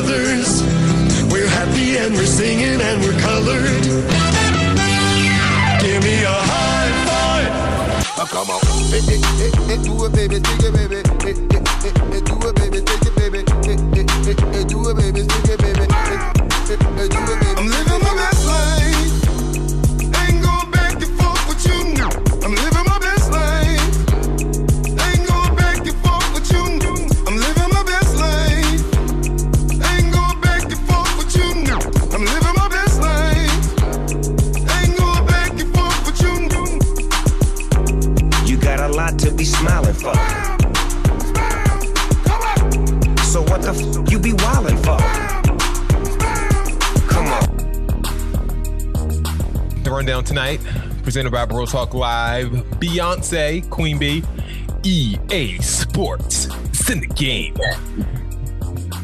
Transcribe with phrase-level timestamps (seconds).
[0.00, 0.62] brothers.
[1.30, 3.84] We're happy and we're singing and we're colored.
[5.80, 7.52] Give me a high five.
[8.18, 8.60] Oh, come on.
[8.90, 11.00] Hey, hey, hey, hey, do it, baby, take it, baby.
[11.24, 13.40] Hey, hey, hey, hey, do it, baby, take it, baby.
[13.64, 15.84] Hey, hey, hey, hey, do it, baby, take it, baby.
[15.84, 16.18] Hey,
[16.68, 17.60] hey, hey, do it, baby.
[17.60, 18.39] I'm living my best
[50.10, 50.60] rundown tonight,
[51.04, 52.48] presented by Bro Talk Live,
[52.80, 54.24] Beyonce, Queen Bee,
[54.82, 56.48] EA Sports.
[56.64, 57.54] It's in the game.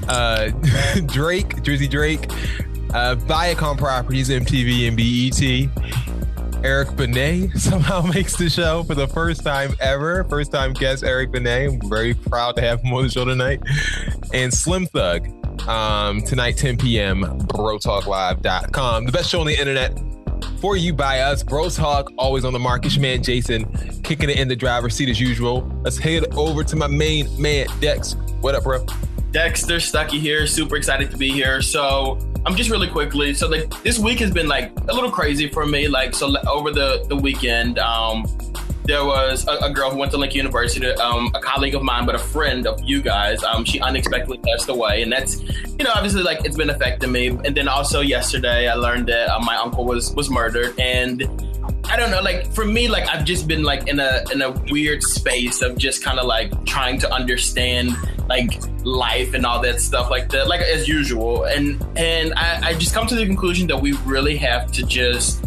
[0.08, 0.48] Uh,
[1.06, 2.24] Drake, Drizzy Drake,
[2.92, 6.64] uh, Viacom Properties, MTV, and BET.
[6.64, 10.24] Eric Benet somehow makes the show for the first time ever.
[10.24, 11.66] First time guest Eric Benet.
[11.66, 13.62] I'm very proud to have him on the show tonight.
[14.34, 15.28] And Slim Thug
[15.68, 17.22] um, tonight, 10 p.m.
[17.22, 19.06] BroTalkLive.com.
[19.06, 19.96] The best show on the internet
[20.74, 21.42] you by us.
[21.42, 22.98] Bros Hawk, always on the market.
[22.98, 23.66] Man Jason
[24.02, 25.70] kicking it in the driver's seat as usual.
[25.82, 28.14] Let's head over to my main man, Dex.
[28.40, 28.84] What up, bro?
[29.32, 30.46] Dexter Stucky here.
[30.46, 31.60] Super excited to be here.
[31.60, 33.34] So I'm just really quickly.
[33.34, 35.88] So like this week has been like a little crazy for me.
[35.88, 38.24] Like so over the the weekend, um,
[38.86, 42.06] there was a, a girl who went to Lincoln University, um, a colleague of mine,
[42.06, 43.42] but a friend of you guys.
[43.42, 47.28] Um, she unexpectedly passed away, and that's you know obviously like it's been affecting me.
[47.28, 51.22] And then also yesterday, I learned that uh, my uncle was was murdered, and
[51.88, 54.50] I don't know, like for me, like I've just been like in a in a
[54.70, 57.90] weird space of just kind of like trying to understand
[58.28, 61.44] like life and all that stuff like that, like as usual.
[61.44, 65.45] And and I, I just come to the conclusion that we really have to just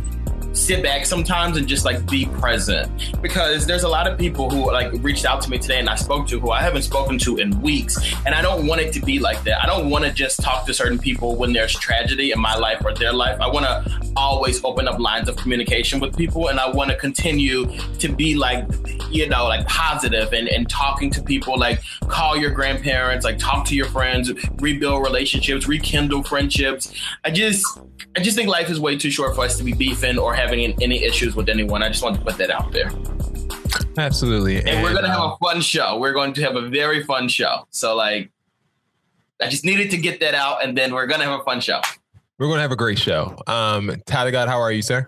[0.59, 4.71] sit back sometimes and just like be present because there's a lot of people who
[4.71, 7.37] like reached out to me today and I spoke to who I haven't spoken to
[7.37, 9.63] in weeks and I don't want it to be like that.
[9.63, 12.83] I don't want to just talk to certain people when there's tragedy in my life
[12.83, 13.39] or their life.
[13.39, 16.97] I want to always open up lines of communication with people and I want to
[16.97, 17.65] continue
[17.99, 18.67] to be like
[19.09, 23.65] you know like positive and, and talking to people like call your grandparents like talk
[23.65, 27.65] to your friends rebuild relationships rekindle friendships I just
[28.17, 30.81] I just think life is way too short for us to be beefing or having
[30.81, 31.83] any issues with anyone.
[31.83, 32.91] I just want to put that out there.
[33.97, 34.57] Absolutely.
[34.57, 35.97] And, And, we're going to have uh, a fun show.
[35.99, 37.67] We're going to have a very fun show.
[37.69, 38.31] So, like,
[39.41, 41.61] I just needed to get that out, and then we're going to have a fun
[41.61, 41.81] show.
[42.39, 43.37] we're going to have a great show.
[43.47, 45.07] Um, Tyler God, how are you, sir?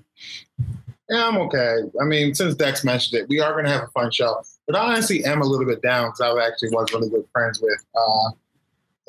[1.10, 1.80] Yeah, I'm okay.
[2.00, 4.42] I mean, since Dex mentioned it, we are going to have a fun show.
[4.68, 7.60] But I honestly am a little bit down because I actually was really good friends
[7.62, 8.30] with uh,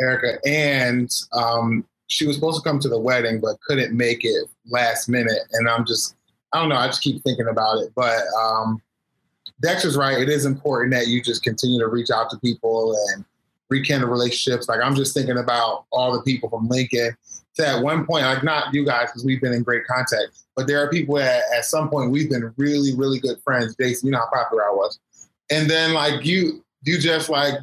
[0.01, 4.47] Erica, and um, she was supposed to come to the wedding but couldn't make it
[4.67, 5.41] last minute.
[5.53, 6.15] And I'm just,
[6.53, 6.77] I don't know.
[6.77, 7.91] I just keep thinking about it.
[7.97, 8.83] But um,
[9.63, 10.21] Dexter's right.
[10.21, 13.25] It is important that you just continue to reach out to people and
[13.71, 14.69] rekindle relationships.
[14.69, 17.17] Like I'm just thinking about all the people from Lincoln.
[17.57, 20.67] To at one point, like not you guys because we've been in great contact, but
[20.67, 23.75] there are people that at some point we've been really, really good friends.
[23.79, 24.99] Jason, you know how popular I was,
[25.51, 27.55] and then like you, you just like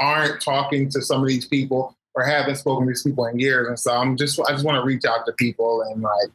[0.00, 3.68] aren't talking to some of these people or haven't spoken to these people in years,
[3.68, 6.30] and so I'm just I just want to reach out to people and like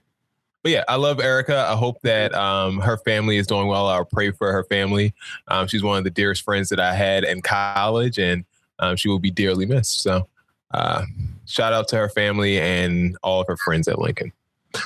[0.61, 1.67] But yeah, I love Erica.
[1.67, 3.87] I hope that um, her family is doing well.
[3.87, 5.13] I'll pray for her family.
[5.47, 8.45] Um, she's one of the dearest friends that I had in college, and
[8.77, 10.01] um, she will be dearly missed.
[10.01, 10.27] So,
[10.71, 11.03] uh,
[11.45, 14.31] shout out to her family and all of her friends at Lincoln,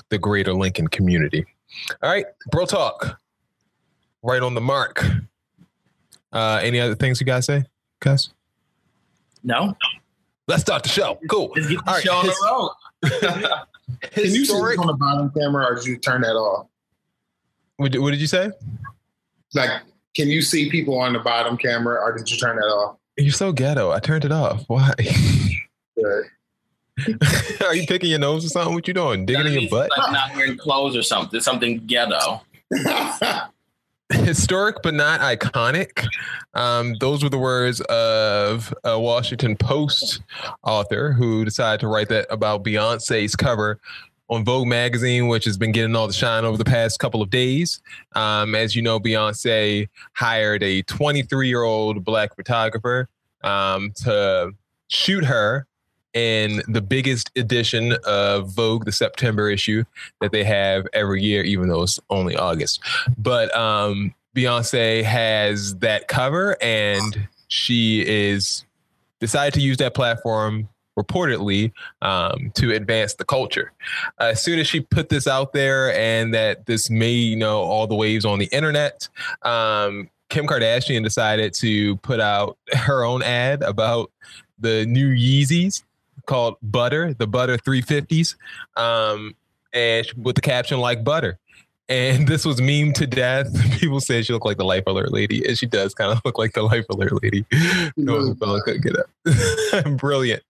[0.10, 1.46] the greater Lincoln community.
[2.02, 3.20] All right, bro, talk
[4.24, 5.06] right on the mark.
[6.32, 7.66] Uh, any other things you guys say,
[8.00, 8.30] guys?
[9.44, 9.76] No?
[10.48, 11.20] Let's start the show.
[11.30, 11.52] Cool.
[11.56, 12.72] Let's get the All right, show on the road.
[14.12, 16.68] can you see this on the bottom camera or did you turn that off?
[17.78, 18.52] What did, what did you say?
[19.54, 19.82] Like,
[20.16, 22.98] can you see people on the bottom camera or did you turn that off?
[23.18, 23.92] You're so ghetto.
[23.92, 24.64] I turned it off.
[24.68, 24.94] Why?
[27.66, 28.74] Are you picking your nose or something?
[28.74, 29.26] What you doing?
[29.26, 29.90] Digging in your butt?
[29.98, 31.40] Like not wearing clothes or something.
[31.42, 32.42] Something ghetto.
[34.14, 36.06] Historic but not iconic.
[36.54, 40.22] Um, those were the words of a Washington Post
[40.64, 43.80] author who decided to write that about Beyonce's cover
[44.30, 47.30] on Vogue magazine, which has been getting all the shine over the past couple of
[47.30, 47.82] days.
[48.14, 53.10] Um, as you know, Beyonce hired a 23 year old black photographer
[53.44, 54.52] um, to
[54.88, 55.68] shoot her
[56.16, 59.84] in the biggest edition of Vogue, the September issue
[60.22, 62.82] that they have every year, even though it's only August.
[63.18, 68.66] But um, Beyonce has that cover, and she is
[69.20, 73.74] decided to use that platform reportedly um, to advance the culture.
[74.18, 77.88] As soon as she put this out there and that this made you know all
[77.88, 79.10] the waves on the internet,
[79.42, 84.12] um, Kim Kardashian decided to put out her own ad about
[84.58, 85.84] the new Yeezys
[86.26, 88.36] called Butter, the Butter 350s,
[88.76, 89.36] um,
[89.74, 91.40] and with the caption like butter.
[91.88, 93.48] And this was meme to death.
[93.80, 96.38] People say she looked like the Life Alert lady, and she does kind of look
[96.38, 97.46] like the Life Alert lady.
[97.98, 99.98] No fella couldn't get up.
[99.98, 100.44] Brilliant.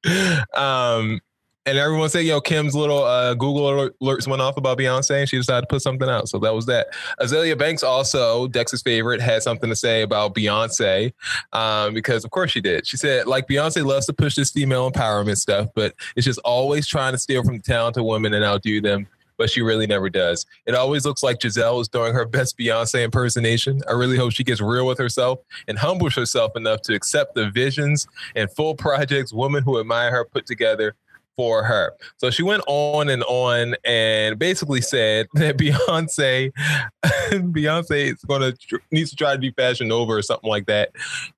[0.53, 1.21] Um,
[1.65, 5.37] and everyone said, "Yo, Kim's little uh, Google alerts went off about Beyonce, and she
[5.37, 6.87] decided to put something out." So that was that.
[7.19, 11.11] Azealia Banks also, Dex's favorite, had something to say about Beyonce,
[11.53, 12.85] um, because of course she did.
[12.87, 16.85] She said, "Like Beyonce loves to push this female empowerment stuff, but it's just always
[16.87, 19.07] trying to steal from talented women and outdo them."
[19.37, 20.45] But she really never does.
[20.65, 23.81] It always looks like Giselle is doing her best Beyonce impersonation.
[23.85, 27.49] I really hope she gets real with herself and humbles herself enough to accept the
[27.49, 30.95] visions and full projects women who admire her put together
[31.37, 31.93] for her.
[32.17, 36.51] So she went on and on and basically said that Beyonce,
[37.03, 40.91] Beyonce is gonna tr- needs to try to be fashion over or something like that,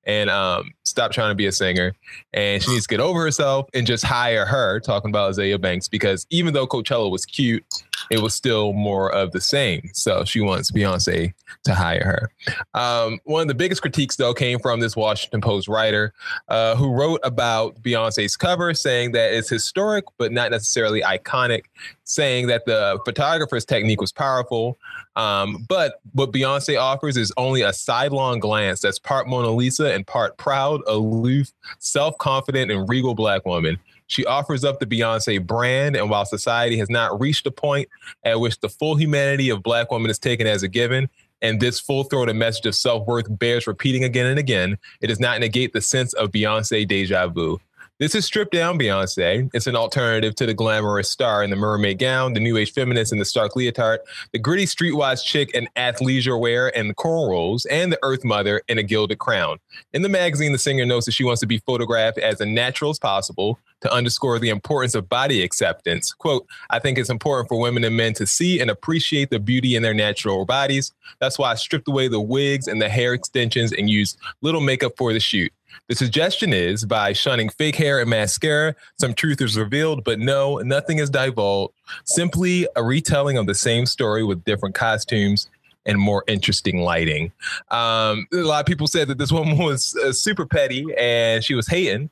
[0.04, 1.94] and um, stop trying to be a singer.
[2.32, 4.80] And she needs to get over herself and just hire her.
[4.80, 7.64] Talking about Azealia Banks because even though Coachella was cute,
[8.10, 9.90] it was still more of the same.
[9.92, 11.32] So she wants Beyonce
[11.64, 12.54] to hire her.
[12.78, 16.12] Um, one of the biggest critiques, though, came from this Washington Post writer
[16.48, 21.64] uh, who wrote about Beyonce's cover, saying that it's historic but not necessarily iconic,
[22.04, 24.78] saying that the photographer's technique was powerful.
[25.16, 30.06] Um, but what Beyonce offers is only a sidelong glance that's part Mona Lisa and
[30.06, 33.78] part proud, aloof, self confident, and regal black woman.
[34.08, 37.88] She offers up the Beyonce brand, and while society has not reached a point
[38.24, 41.08] at which the full humanity of black women is taken as a given,
[41.40, 45.20] and this full throated message of self worth bears repeating again and again, it does
[45.20, 47.60] not negate the sense of Beyonce deja vu.
[48.00, 49.50] This is stripped down Beyonce.
[49.52, 53.12] It's an alternative to the glamorous star in the mermaid gown, the new age feminist
[53.12, 53.98] in the stark leotard,
[54.32, 58.78] the gritty streetwise chick in athleisure wear and the cornrows, and the earth mother in
[58.78, 59.58] a gilded crown.
[59.92, 63.00] In the magazine, the singer notes that she wants to be photographed as natural as
[63.00, 66.12] possible to underscore the importance of body acceptance.
[66.12, 69.74] Quote, I think it's important for women and men to see and appreciate the beauty
[69.74, 70.92] in their natural bodies.
[71.18, 74.92] That's why I stripped away the wigs and the hair extensions and used little makeup
[74.96, 75.52] for the shoot.
[75.88, 80.58] The suggestion is by shunning fake hair and mascara, some truth is revealed, but no,
[80.58, 81.72] nothing is divulged.
[82.04, 85.48] Simply a retelling of the same story with different costumes
[85.86, 87.32] and more interesting lighting.
[87.70, 91.54] Um, a lot of people said that this woman was uh, super petty and she
[91.54, 92.10] was hating.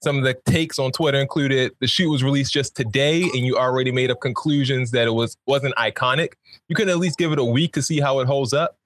[0.00, 3.56] Some of the takes on Twitter included the shoot was released just today, and you
[3.56, 6.34] already made up conclusions that it was wasn't iconic.
[6.68, 8.76] You could at least give it a week to see how it holds up.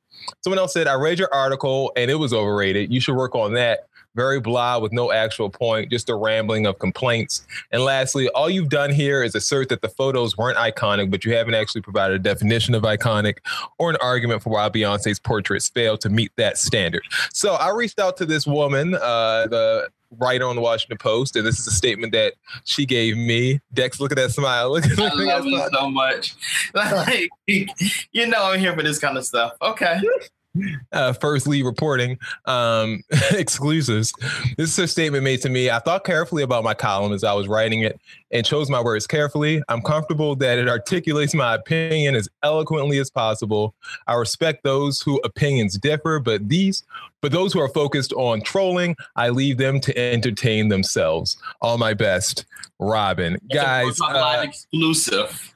[0.42, 2.92] Someone else said, I read your article and it was overrated.
[2.92, 3.88] You should work on that.
[4.14, 7.46] Very blah with no actual point, just a rambling of complaints.
[7.70, 11.34] And lastly, all you've done here is assert that the photos weren't iconic, but you
[11.34, 13.38] haven't actually provided a definition of iconic
[13.78, 17.04] or an argument for why Beyonce's portraits failed to meet that standard.
[17.32, 21.46] So I reached out to this woman, uh, the writer on the Washington Post, and
[21.46, 23.60] this is a statement that she gave me.
[23.72, 24.70] Dex, look at that smile.
[24.72, 26.34] Look, I at love that you so much.
[26.74, 29.52] Like, you know, I'm here for this kind of stuff.
[29.60, 30.00] Okay.
[30.92, 34.12] uh, first lead reporting um, exclusives.
[34.56, 35.70] This is a statement made to me.
[35.70, 38.00] I thought carefully about my column as I was writing it
[38.30, 39.62] and chose my words carefully.
[39.68, 43.74] I'm comfortable that it articulates my opinion as eloquently as possible.
[44.06, 46.84] I respect those whose opinions differ, but these,
[47.20, 51.36] but those who are focused on trolling, I leave them to entertain themselves.
[51.60, 52.44] All my best,
[52.78, 53.38] Robin.
[53.50, 55.51] Guys, uh, exclusive.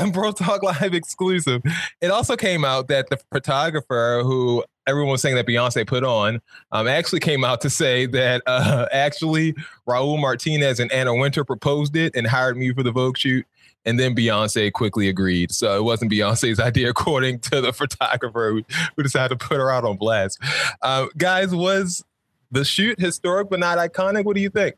[0.12, 1.62] Bro Talk Live exclusive.
[2.00, 6.40] It also came out that the photographer who everyone was saying that Beyonce put on
[6.72, 9.54] um, actually came out to say that uh, actually
[9.88, 13.46] Raul Martinez and Anna Wintour proposed it and hired me for the Vogue shoot.
[13.86, 15.52] And then Beyonce quickly agreed.
[15.52, 18.64] So it wasn't Beyonce's idea, according to the photographer who,
[18.96, 20.38] who decided to put her out on blast.
[20.80, 22.02] Uh, guys, was
[22.50, 24.24] the shoot historic but not iconic?
[24.24, 24.76] What do you think?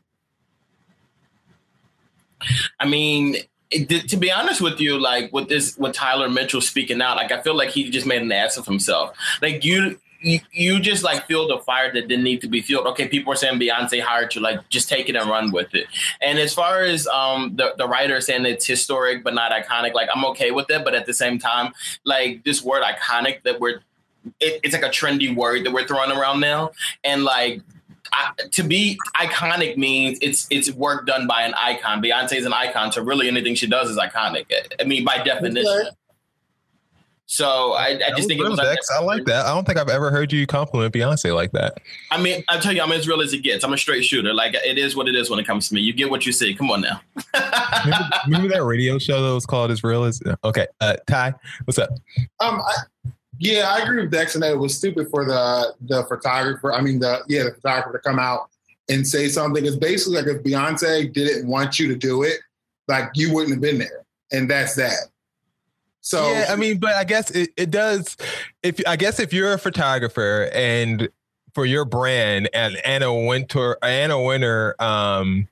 [2.79, 3.37] I mean,
[3.71, 7.31] it, to be honest with you, like with this, with Tyler Mitchell speaking out, like
[7.31, 9.15] I feel like he just made an ass of himself.
[9.41, 12.87] Like you, you, you just like fueled a fire that didn't need to be fueled.
[12.87, 15.87] Okay, people are saying Beyonce hired you, like just take it and run with it.
[16.21, 20.09] And as far as um the the writer saying it's historic but not iconic, like
[20.13, 20.83] I'm okay with it.
[20.83, 23.81] But at the same time, like this word iconic that we're
[24.39, 26.71] it, it's like a trendy word that we're throwing around now,
[27.03, 27.61] and like
[28.11, 32.01] I, to be iconic means it's it's work done by an icon.
[32.01, 34.45] Beyonce is an icon, so really anything she does is iconic.
[34.79, 35.89] I mean, by definition.
[37.29, 38.57] So I, I just think it was.
[38.57, 38.89] Dex.
[38.89, 39.45] I like that.
[39.45, 41.77] I don't think I've ever heard you compliment Beyonce like that.
[42.09, 43.65] I mean, I tell you, I'm as real as it gets.
[43.65, 44.33] I'm a straight shooter.
[44.33, 45.81] Like it is what it is when it comes to me.
[45.81, 46.55] You get what you see.
[46.55, 47.01] Come on now.
[47.83, 50.21] remember, remember, that radio show that was called "As Real as"?
[50.45, 51.33] Okay, uh, Ty,
[51.65, 51.89] what's up?
[52.39, 52.73] Um, I,
[53.39, 56.73] yeah, I agree with Dex and that it was stupid for the the photographer.
[56.73, 58.49] I mean, the yeah, the photographer to come out
[58.89, 59.65] and say something.
[59.65, 62.39] It's basically like if Beyonce didn't want you to do it,
[62.87, 65.09] like you wouldn't have been there, and that's that.
[66.01, 68.15] So yeah, I mean, but I guess it, it does.
[68.63, 71.09] If I guess if you're a photographer and
[71.53, 75.47] for your brand and Anna Wintour, Anna Wintour, um,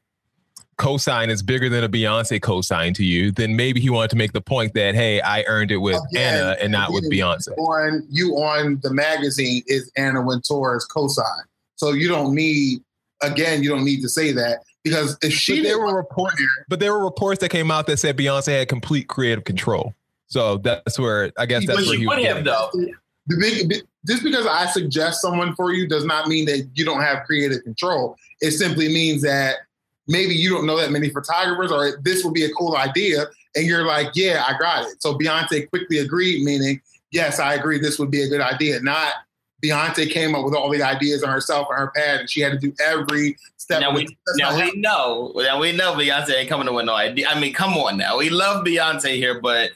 [0.77, 4.33] cosign is bigger than a Beyonce cosign to you, then maybe he wanted to make
[4.33, 7.57] the point that hey, I earned it with again, Anna and not with Beyonce.
[7.57, 11.43] On you on the magazine is Anna Wintour's cosign,
[11.75, 12.79] so you don't need
[13.21, 16.79] again, you don't need to say that because if she but there were reports, but
[16.79, 19.93] there were reports that came out that said Beyonce had complete creative control.
[20.27, 22.71] So that's where I guess that's where he would have though.
[24.05, 27.63] just because I suggest someone for you does not mean that you don't have creative
[27.63, 28.17] control.
[28.41, 29.55] It simply means that
[30.07, 33.65] maybe you don't know that many photographers, or this would be a cool idea, and
[33.65, 36.81] you're like, "Yeah, I got it." So Beyonce quickly agreed, meaning,
[37.11, 37.79] "Yes, I agree.
[37.79, 39.13] This would be a good idea." Not
[39.63, 42.51] Beyonce came up with all the ideas on herself and her pad, and she had
[42.53, 43.81] to do every step.
[43.81, 44.07] Now we,
[44.37, 47.27] now we know, now we know Beyonce ain't coming to with no idea.
[47.27, 49.71] I mean, come on now, we love Beyonce here, but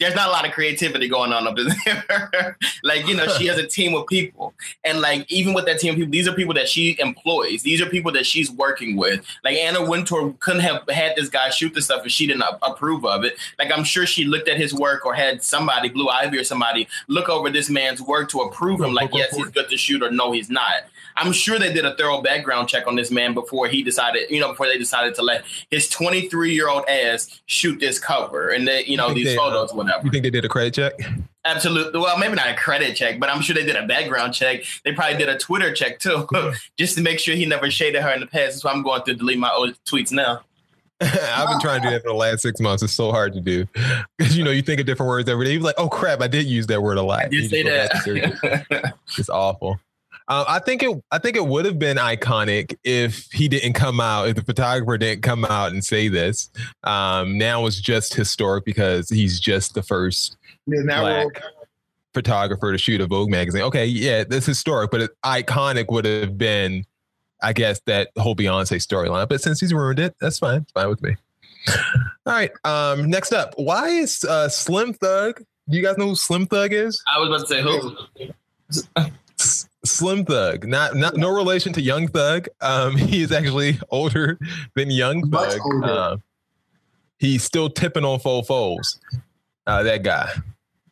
[0.00, 2.56] there's not a lot of creativity going on up in there.
[2.82, 4.54] like, you know, she has a team of people.
[4.84, 7.62] And like even with that team of people, these are people that she employs.
[7.62, 9.24] These are people that she's working with.
[9.44, 13.04] Like Anna Wintour couldn't have had this guy shoot the stuff if she didn't approve
[13.04, 13.36] of it.
[13.58, 16.86] Like I'm sure she looked at his work or had somebody, Blue Ivy or somebody,
[17.08, 20.10] look over this man's work to approve him, like, yes, he's good to shoot or
[20.10, 20.84] no, he's not.
[21.18, 24.40] I'm sure they did a thorough background check on this man before he decided, you
[24.40, 28.66] know, before they decided to let his 23 year old ass shoot this cover and
[28.66, 30.04] they, you know, these they, uh, photos, whatever.
[30.04, 30.92] You think they did a credit check?
[31.44, 31.98] Absolutely.
[31.98, 34.64] Well, maybe not a credit check, but I'm sure they did a background check.
[34.84, 36.28] They probably did a Twitter check too,
[36.76, 38.54] just to make sure he never shaded her in the past.
[38.54, 40.42] That's why I'm going to delete my old tweets now.
[41.00, 42.82] I've been trying to do that for the last six months.
[42.82, 43.66] It's so hard to do
[44.18, 45.52] because you know you think of different words every day.
[45.52, 48.94] You're like, "Oh crap, I did use that word a lot." I did say that.
[49.16, 49.78] it's awful.
[50.30, 51.02] Um, I think it.
[51.10, 54.98] I think it would have been iconic if he didn't come out, if the photographer
[54.98, 56.50] didn't come out and say this.
[56.84, 61.42] Um, now it's just historic because he's just the first yeah, black
[62.12, 63.62] photographer to shoot a Vogue magazine.
[63.62, 66.84] Okay, yeah, that's historic, but it, iconic would have been,
[67.42, 69.28] I guess, that whole Beyonce storyline.
[69.28, 70.62] But since he's ruined it, that's fine.
[70.62, 71.16] It's fine with me.
[72.26, 72.50] All right.
[72.64, 75.42] Um, next up, why is uh, Slim Thug?
[75.68, 77.02] Do you guys know who Slim Thug is?
[77.14, 79.10] I was about to say who.
[79.90, 82.48] Slim Thug, not not no relation to Young Thug.
[82.60, 84.38] Um, he's actually older
[84.74, 85.60] than Young Thug.
[85.84, 86.16] Uh,
[87.18, 89.00] he's still tipping on full foes.
[89.66, 90.30] Uh, that guy.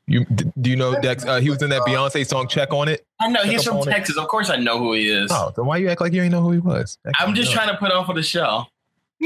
[0.09, 1.25] You do you know Dex?
[1.25, 4.17] Uh, he was in that Beyonce song "Check on It." I know he's from Texas.
[4.17, 4.21] It.
[4.21, 5.31] Of course, I know who he is.
[5.33, 6.97] Oh, then why you act like you ain't know who he was?
[7.19, 8.67] I'm just trying to put on for the show.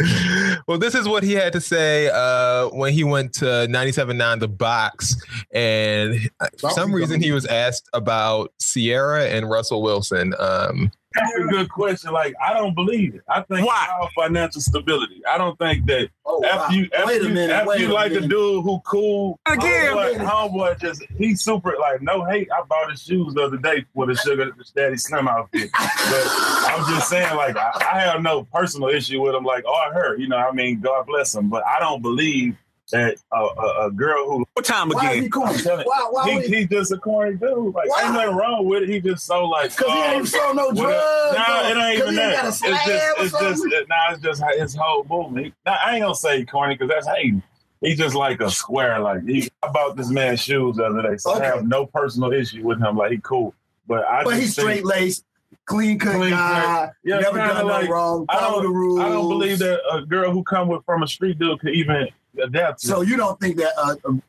[0.66, 4.48] well, this is what he had to say uh, when he went to 97.9 The
[4.48, 5.14] Box.
[5.52, 10.34] And for some reason, he was asked about Ciara and Russell Wilson.
[10.38, 12.12] Um, that's a good question.
[12.12, 13.22] Like, I don't believe it.
[13.28, 14.08] I think Why?
[14.14, 15.22] financial stability.
[15.28, 18.64] I don't think that oh, after you after, you, minute, after you like a, dude
[18.64, 22.48] who cool, again, homeboy, homeboy just he's super like no hate.
[22.52, 25.70] I bought his shoes the other day with a sugar daddy slim outfit.
[25.72, 26.26] but
[26.70, 30.16] I'm just saying, like, I, I have no personal issue with him, like, or her.
[30.16, 31.48] You know, I mean, God bless him.
[31.48, 32.56] But I don't believe
[32.90, 35.04] that uh, a, a, girl who what time again?
[35.04, 35.62] Why is he corny?
[35.62, 37.74] Why, why he, he's just a corny dude.
[37.74, 38.04] Like why?
[38.04, 38.88] ain't nothing wrong with it.
[38.88, 41.36] He just so like because he ain't so no drugs.
[41.36, 42.46] Nah, it ain't even that.
[42.46, 45.54] It's just it's just it, nah, it's just his whole movement.
[45.66, 47.42] Nah, I ain't gonna say corny because that's hating.
[47.80, 48.98] He's just like a square.
[49.00, 51.46] Like he, I bought this man's shoes the other day, so okay.
[51.46, 52.96] I have no personal issue with him.
[52.96, 53.54] Like he cool,
[53.86, 54.24] but I.
[54.24, 55.24] But he's straight laced
[55.70, 56.90] clean cut clean guy.
[57.04, 58.26] Yeah, never done like, wrong.
[58.26, 59.00] Follow the rules.
[59.00, 62.08] I don't believe that a girl who come with from a street dude could even
[62.42, 62.80] adapt.
[62.80, 63.72] So you don't think that?
[63.76, 64.22] Uh, um,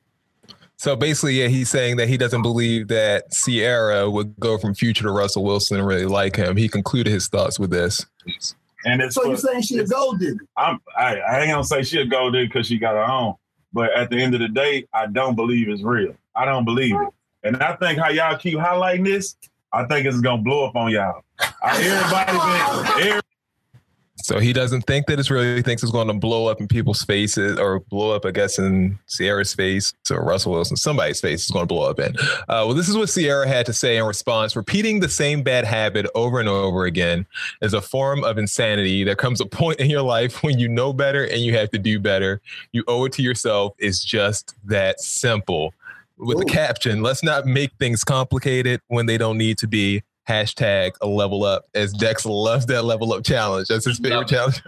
[0.78, 5.04] so basically, yeah, he's saying that he doesn't believe that Ciara would go from Future
[5.04, 6.58] to Russell Wilson and really like him.
[6.58, 8.04] He concluded his thoughts with this.
[8.86, 10.44] And it's so you're saying she a gold digger?
[10.58, 13.36] I'm, I, I ain't gonna say she a gold digger because she got her own.
[13.72, 16.16] But at the end of the day, I don't believe it's real.
[16.36, 17.10] I don't believe it.
[17.44, 19.36] And I think how y'all keep highlighting this,
[19.72, 21.24] I think it's gonna blow up on y'all.
[21.64, 22.32] everybody
[23.04, 23.22] been,
[24.24, 27.04] So he doesn't think that it's really thinks it's going to blow up in people's
[27.04, 31.52] faces or blow up, I guess, in Ciara's face or Russell Wilson, somebody's face is
[31.52, 32.16] going to blow up in.
[32.20, 34.56] Uh, well, this is what Ciara had to say in response.
[34.56, 37.26] Repeating the same bad habit over and over again
[37.62, 39.04] is a form of insanity.
[39.04, 41.80] There comes a point in your life when you know better and you have to
[41.80, 42.42] do better.
[42.72, 43.74] You owe it to yourself.
[43.78, 45.74] It's just that simple.
[46.18, 46.42] With Ooh.
[46.42, 51.08] the caption, let's not make things complicated when they don't need to be hashtag a
[51.08, 53.68] level up as Dex loves that level up challenge.
[53.68, 54.62] That's his favorite challenge.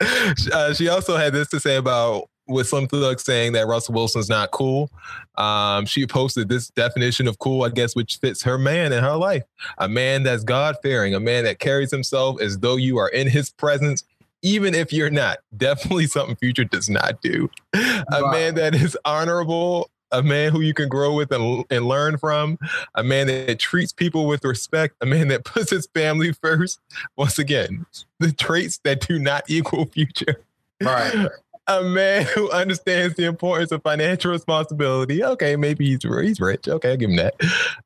[0.52, 4.28] uh, she also had this to say about with Slim Thug saying that Russell Wilson's
[4.28, 4.90] not cool.
[5.36, 9.16] Um, she posted this definition of cool, I guess, which fits her man in her
[9.16, 9.44] life.
[9.78, 13.28] A man that's God fearing, a man that carries himself as though you are in
[13.28, 14.04] his presence,
[14.42, 15.38] even if you're not.
[15.56, 17.48] Definitely something Future does not do.
[17.74, 18.32] A wow.
[18.32, 22.58] man that is honorable, a man who you can grow with and, and learn from,
[22.94, 26.80] a man that treats people with respect, a man that puts his family first.
[27.16, 27.86] Once again,
[28.18, 30.44] the traits that do not equal future.
[30.82, 31.28] Right
[31.66, 35.22] a man who understands the importance of financial responsibility.
[35.22, 36.68] Okay, maybe he's he's rich.
[36.68, 37.34] Okay, I'll give him that.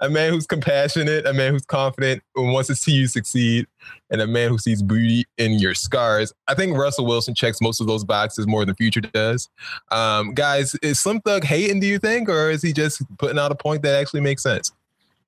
[0.01, 3.67] A man who's compassionate, a man who's confident and wants to see you succeed,
[4.11, 6.33] and a man who sees beauty in your scars.
[6.49, 9.49] I think Russell Wilson checks most of those boxes more than Future does.
[9.91, 11.81] Um, guys, is Slim Thug hating?
[11.81, 14.73] Do you think, or is he just putting out a point that actually makes sense?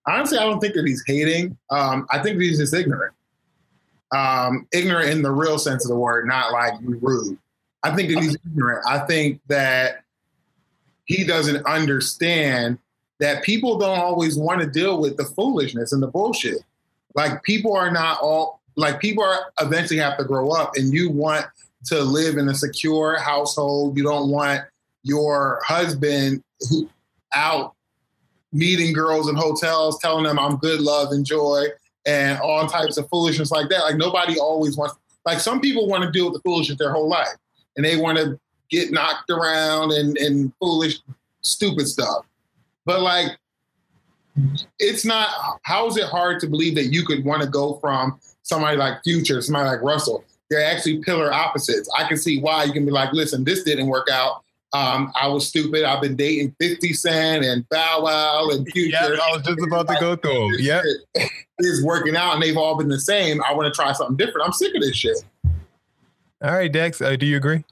[0.06, 1.58] Honestly, I don't think that he's hating.
[1.70, 3.12] Um, I think he's just ignorant.
[4.14, 7.36] Um, ignorant in the real sense of the word, not like rude.
[7.86, 8.84] I think that he's ignorant.
[8.88, 10.02] I think that
[11.04, 12.78] he doesn't understand
[13.20, 16.58] that people don't always want to deal with the foolishness and the bullshit.
[17.14, 21.10] Like people are not all like people are eventually have to grow up and you
[21.10, 21.46] want
[21.86, 23.96] to live in a secure household.
[23.96, 24.62] You don't want
[25.02, 26.90] your husband who
[27.34, 27.74] out
[28.52, 31.66] meeting girls in hotels, telling them I'm good, love, and joy,
[32.04, 33.80] and all types of foolishness like that.
[33.80, 37.08] Like nobody always wants like some people want to deal with the foolishness their whole
[37.08, 37.36] life
[37.76, 38.38] and they want to
[38.70, 40.98] get knocked around and, and foolish,
[41.42, 42.24] stupid stuff.
[42.84, 43.38] But like,
[44.78, 45.28] it's not,
[45.62, 49.02] how is it hard to believe that you could want to go from somebody like
[49.02, 50.24] Future, somebody like Russell?
[50.50, 51.88] They're actually pillar opposites.
[51.98, 54.42] I can see why you can be like, listen, this didn't work out.
[54.72, 55.84] Um, I was stupid.
[55.84, 58.90] I've been dating 50 Cent and Bow Wow and Future.
[58.90, 60.56] Yeah, I was just about to go through them.
[60.58, 60.82] Yeah.
[61.58, 63.40] Is working out and they've all been the same.
[63.42, 64.46] I want to try something different.
[64.46, 65.16] I'm sick of this shit.
[66.46, 67.64] All right, Dex, uh, do you agree?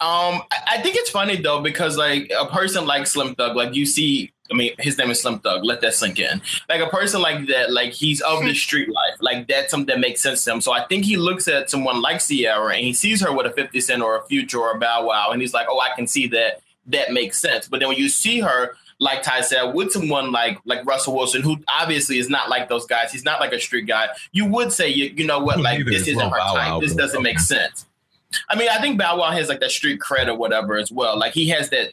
[0.00, 3.86] Um, I think it's funny though because like a person like Slim Thug, like you
[3.86, 5.64] see, I mean, his name is Slim Thug.
[5.64, 6.42] Let that sink in.
[6.68, 9.14] Like a person like that, like he's of the street life.
[9.20, 10.60] Like that's something that makes sense to him.
[10.60, 13.52] So I think he looks at someone like Ciara and he sees her with a
[13.52, 16.08] Fifty Cent or a Future or a Bow Wow, and he's like, oh, I can
[16.08, 16.62] see that.
[16.86, 17.68] That makes sense.
[17.68, 21.42] But then when you see her like Ty said, with someone like like Russell Wilson,
[21.42, 24.08] who obviously is not like those guys, he's not like a street guy.
[24.32, 26.80] You would say, you, you know what, like this isn't her type.
[26.80, 27.86] This doesn't make sense.
[28.48, 31.18] I mean, I think Bow Wow has like that street cred or whatever as well.
[31.18, 31.92] Like he has that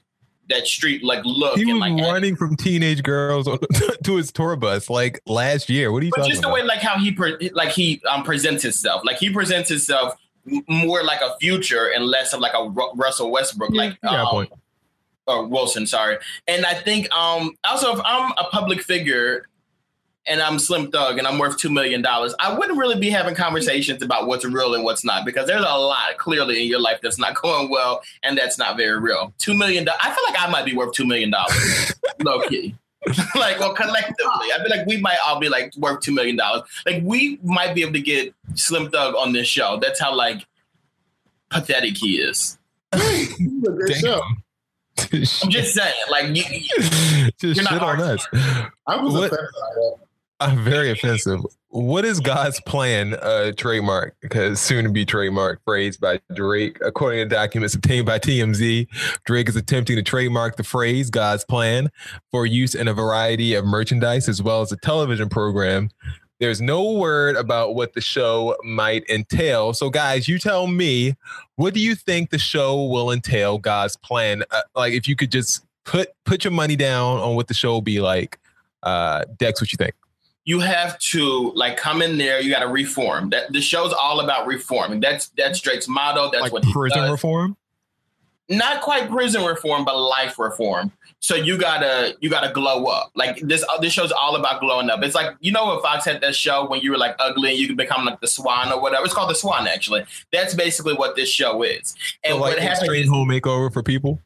[0.49, 1.57] that street like look.
[1.57, 3.47] He was like, running from teenage girls
[4.03, 5.91] to his tour bus like last year.
[5.91, 6.11] What are you?
[6.15, 9.03] But just the way like how he pre- like he um, presents himself.
[9.05, 10.15] Like he presents himself
[10.67, 13.71] more like a future and less of like a Russell Westbrook.
[13.71, 14.47] Like yeah, um.
[15.31, 16.17] Or Wilson, sorry.
[16.47, 19.45] And I think um also if I'm a public figure
[20.27, 24.03] and I'm Slim Thug and I'm worth $2 million, I wouldn't really be having conversations
[24.03, 27.17] about what's real and what's not because there's a lot clearly in your life that's
[27.17, 29.33] not going well and that's not very real.
[29.39, 31.33] $2 million, I feel like I might be worth $2 million,
[32.23, 32.75] low key.
[33.35, 36.37] like, well, collectively, I feel like we might all be like worth $2 million.
[36.85, 39.79] Like, we might be able to get Slim Thug on this show.
[39.81, 40.45] That's how like
[41.49, 42.59] pathetic he is.
[43.99, 44.21] show.
[45.13, 48.27] I'm just saying, like you, you just shit on us.
[48.87, 49.31] I was what,
[50.41, 51.41] I'm very offensive.
[51.69, 54.15] What is God's plan uh, trademark?
[54.21, 56.79] Because soon to be trademark phrase by Drake.
[56.83, 58.87] According to documents obtained by TMZ,
[59.23, 61.89] Drake is attempting to trademark the phrase God's plan
[62.31, 65.89] for use in a variety of merchandise as well as a television program.
[66.41, 69.73] There's no word about what the show might entail.
[69.73, 71.15] So, guys, you tell me,
[71.55, 73.59] what do you think the show will entail?
[73.59, 77.47] God's plan, uh, like if you could just put put your money down on what
[77.47, 78.39] the show will be like.
[78.81, 79.93] Uh, Dex, what you think?
[80.43, 82.41] you have to like come in there.
[82.41, 83.29] You got to reform.
[83.29, 84.99] That the show's all about reforming.
[84.99, 86.31] That's that's Drake's motto.
[86.31, 87.55] That's like what prison reform.
[88.51, 90.91] Not quite prison reform, but life reform.
[91.21, 93.11] So you gotta you gotta glow up.
[93.15, 95.01] Like this this show's all about glowing up.
[95.03, 97.59] It's like you know when Fox had that show when you were like ugly and
[97.59, 99.05] you could become like the Swan or whatever.
[99.05, 100.03] It's called the Swan actually.
[100.33, 101.95] That's basically what this show is.
[102.25, 104.19] And so like what extreme home makeover for people.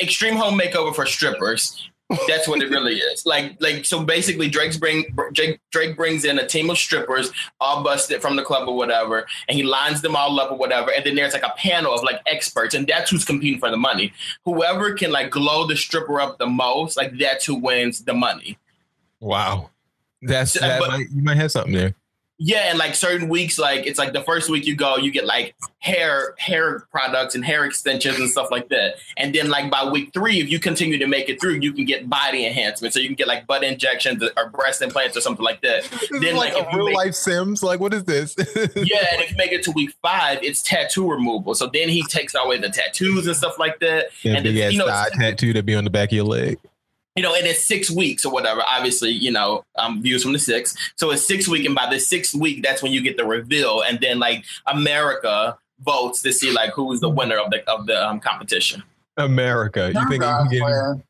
[0.00, 1.90] Extreme home makeover for strippers
[2.28, 3.24] That's what it really is.
[3.24, 4.04] Like, like so.
[4.04, 8.42] Basically, Drake's bring Drake, Drake brings in a team of strippers, all busted from the
[8.42, 10.92] club or whatever, and he lines them all up or whatever.
[10.92, 13.78] And then there's like a panel of like experts, and that's who's competing for the
[13.78, 14.12] money.
[14.44, 18.58] Whoever can like glow the stripper up the most, like that's who wins the money.
[19.20, 19.70] Wow,
[20.20, 21.94] that's that but, might, you might have something there.
[22.38, 25.24] Yeah, and like certain weeks, like it's like the first week you go, you get
[25.24, 28.96] like hair hair products and hair extensions and stuff like that.
[29.16, 31.84] And then like by week three, if you continue to make it through, you can
[31.84, 32.92] get body enhancement.
[32.92, 35.84] So you can get like butt injections or breast implants or something like that.
[35.84, 38.34] This then like, like real make, life Sims, like what is this?
[38.38, 41.54] yeah, and if you make it to week five, it's tattoo removal.
[41.54, 44.06] So then he takes away the tattoos and stuff like that.
[44.22, 46.58] Yeah, and big you know, tattoo to be on the back of your leg
[47.16, 48.62] you know, and it's six weeks or whatever.
[48.66, 50.76] Obviously, you know, um, views from the six.
[50.96, 53.82] So it's six week, and by the sixth week, that's when you get the reveal,
[53.82, 58.06] and then like America votes to see like who's the winner of the of the
[58.06, 58.82] um, competition.
[59.16, 61.02] America, you think God, you can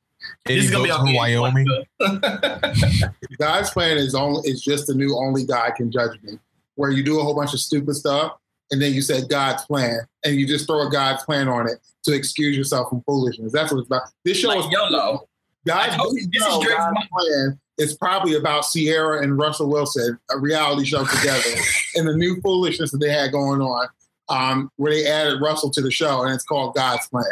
[0.46, 1.66] this is gonna be from Wyoming.
[3.38, 6.38] God's plan is only is just the new only God can judge me,
[6.74, 8.32] where you do a whole bunch of stupid stuff,
[8.70, 11.78] and then you say God's plan, and you just throw a God's plan on it
[12.04, 13.52] to excuse yourself from foolishness.
[13.52, 14.02] That's what it's about.
[14.24, 15.28] This show like is YOLO.
[15.66, 15.96] Guys,
[16.30, 21.42] this is God's plan is probably about Ciara and Russell Wilson, a reality show together,
[21.96, 23.88] and the new foolishness that they had going on,
[24.28, 27.24] um, where they added Russell to the show, and it's called God's Plan.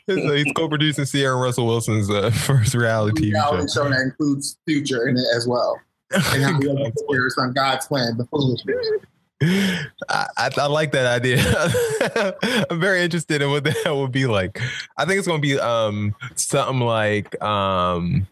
[0.10, 3.84] so he's co-producing Ciara and Russell Wilson's uh, first reality TV reality show.
[3.84, 5.80] show that includes Future in it as well,
[6.12, 8.86] and how the on God's Plan, the foolishness.
[9.42, 12.66] I, I, like that idea.
[12.70, 14.60] I'm very interested in what that would be like.
[14.98, 18.28] I think it's going to be um, something like um,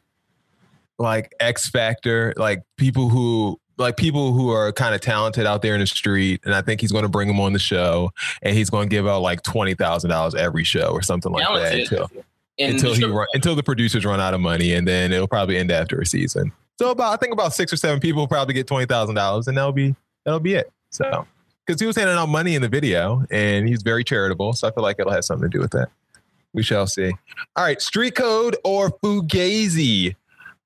[0.97, 5.75] like X Factor, like people who like people who are kind of talented out there
[5.75, 8.55] in the street, and I think he's going to bring them on the show, and
[8.55, 11.87] he's going to give out like twenty thousand dollars every show or something like talented.
[11.89, 12.23] that until
[12.57, 15.71] until he run, until the producers run out of money, and then it'll probably end
[15.71, 16.51] after a season.
[16.79, 19.57] So about I think about six or seven people probably get twenty thousand dollars, and
[19.57, 20.71] that'll be that'll be it.
[20.95, 21.27] So,
[21.65, 24.53] because he was handing out money in the video and he's very charitable.
[24.53, 25.89] So I feel like it'll have something to do with that.
[26.53, 27.11] We shall see.
[27.55, 30.15] All right, Street Code or Fugazi.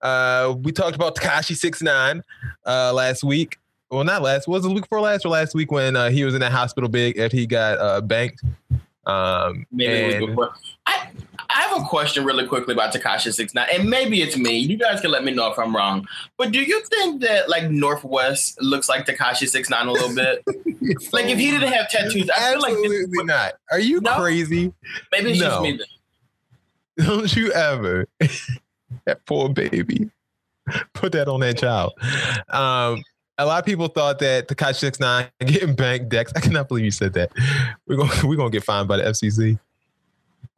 [0.01, 2.23] Uh, we talked about Tekashi Six Nine
[2.65, 3.57] uh, last week.
[3.89, 4.47] Well, not last.
[4.47, 6.51] Was it the week before last or last week when uh, he was in that
[6.51, 8.43] hospital big after he got uh, banked?
[9.07, 10.53] Um, Maybe and, it was before.
[10.85, 11.28] I, I
[11.61, 14.57] have a question really quickly about Tekashi Six Nine, and maybe it's me.
[14.57, 16.07] You guys can let me know if I'm wrong.
[16.37, 20.13] But do you think that like North West looks like Tekashi Six Nine a little
[20.13, 20.43] bit?
[21.11, 23.53] like if he didn't have tattoos, I feel like absolutely not.
[23.71, 24.15] Are you no?
[24.17, 24.73] crazy?
[25.11, 25.49] Maybe it's no.
[25.49, 25.79] just me.
[26.97, 27.07] Then.
[27.07, 28.07] Don't you ever
[29.05, 30.09] that poor baby
[30.93, 31.93] put that on that child.
[32.49, 33.01] Um,
[33.37, 36.33] a lot of people thought that Tekashi Six Nine getting bank decks.
[36.35, 37.31] I cannot believe you said that.
[37.87, 39.57] We're gonna we're gonna get fined by the FCC.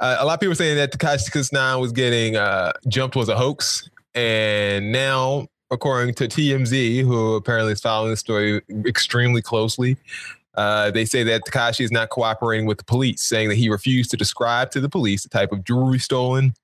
[0.01, 3.29] Uh, a lot of people saying that Tekashi Six Nine was getting uh, jumped was
[3.29, 9.97] a hoax, and now, according to TMZ, who apparently is following the story extremely closely,
[10.55, 14.09] uh, they say that Tekashi is not cooperating with the police, saying that he refused
[14.09, 16.55] to describe to the police the type of jewelry stolen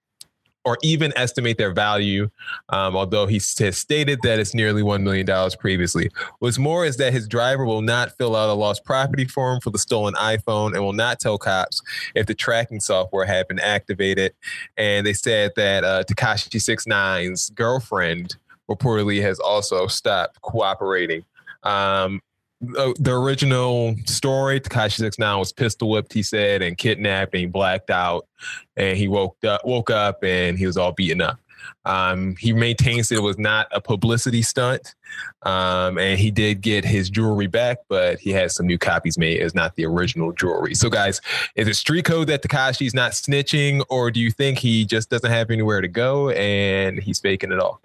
[0.68, 2.30] or even estimate their value,
[2.68, 5.26] um, although he has stated that it's nearly $1 million
[5.58, 6.12] previously.
[6.40, 9.70] What's more is that his driver will not fill out a lost property form for
[9.70, 11.82] the stolen iPhone and will not tell cops
[12.16, 14.34] if the tracking software had been activated.
[14.76, 18.36] And they said that uh, Tekashi 69's girlfriend
[18.70, 21.24] reportedly has also stopped cooperating.
[21.64, 22.20] Um,
[22.62, 26.14] the, the original story, Tekashi Six Nine was pistol whipped.
[26.14, 28.28] He said and kidnapped, and he blacked out,
[28.76, 31.40] and he woke up, woke up, and he was all beaten up.
[31.86, 34.96] Um, he maintains it was not a publicity stunt,
[35.44, 39.42] um, and he did get his jewelry back, but he had some new copies made.
[39.42, 40.76] It's not the original jewelry.
[40.76, 41.22] So, guys,
[41.56, 45.30] is it street code that Tekashi's not snitching, or do you think he just doesn't
[45.30, 47.82] have anywhere to go and he's faking it all?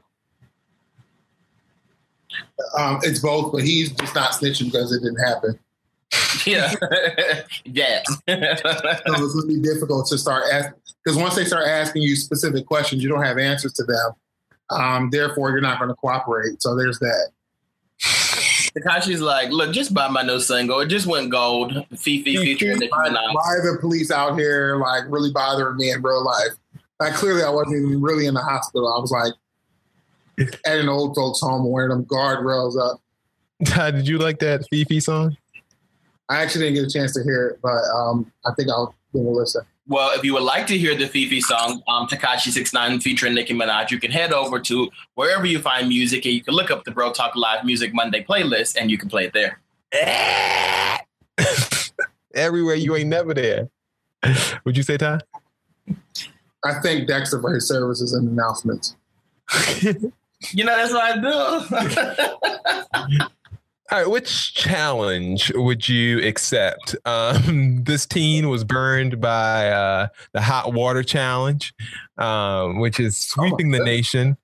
[2.77, 5.59] Um, it's both, but he's just not snitching because it didn't happen.
[6.47, 6.73] Yeah,
[7.64, 8.03] yeah.
[8.05, 13.03] so it's be difficult to start asking because once they start asking you specific questions,
[13.03, 14.12] you don't have answers to them.
[14.71, 16.62] Um, therefore, you're not going to cooperate.
[16.62, 17.31] So there's that.
[18.01, 20.81] Tekashi's like, look, just buy my new single.
[20.81, 21.73] It just went gold.
[21.92, 23.35] FEFE featuring Nicki Minaj.
[23.35, 26.53] Why the police out here like really bothering me in real life?
[26.99, 28.92] Like clearly, I wasn't even really in the hospital.
[28.95, 29.33] I was like
[30.38, 33.01] at an old folks home wearing them guardrails up.
[33.95, 35.37] Did you like that FEFE song?
[36.29, 39.23] I actually didn't get a chance to hear it, but um, I think I'll give
[39.23, 39.62] it a listen.
[39.88, 43.35] Well, if you would like to hear the FEFE song, um, Tekashi Six Nine featuring
[43.35, 46.71] Nicki Minaj, you can head over to wherever you find music, and you can look
[46.71, 49.61] up the Bro Talk Live Music Monday playlist, and you can play it there.
[52.35, 53.68] Everywhere you ain't never there.
[54.64, 55.21] Would you say, Ty?
[56.64, 58.97] I thank Dexter for his services and announcements.
[60.50, 61.20] You know, that's what I
[63.18, 63.24] do.
[63.90, 66.96] All right, which challenge would you accept?
[67.05, 71.74] Um, this teen was burned by uh, the hot water challenge,
[72.16, 74.38] um, which is sweeping oh the nation.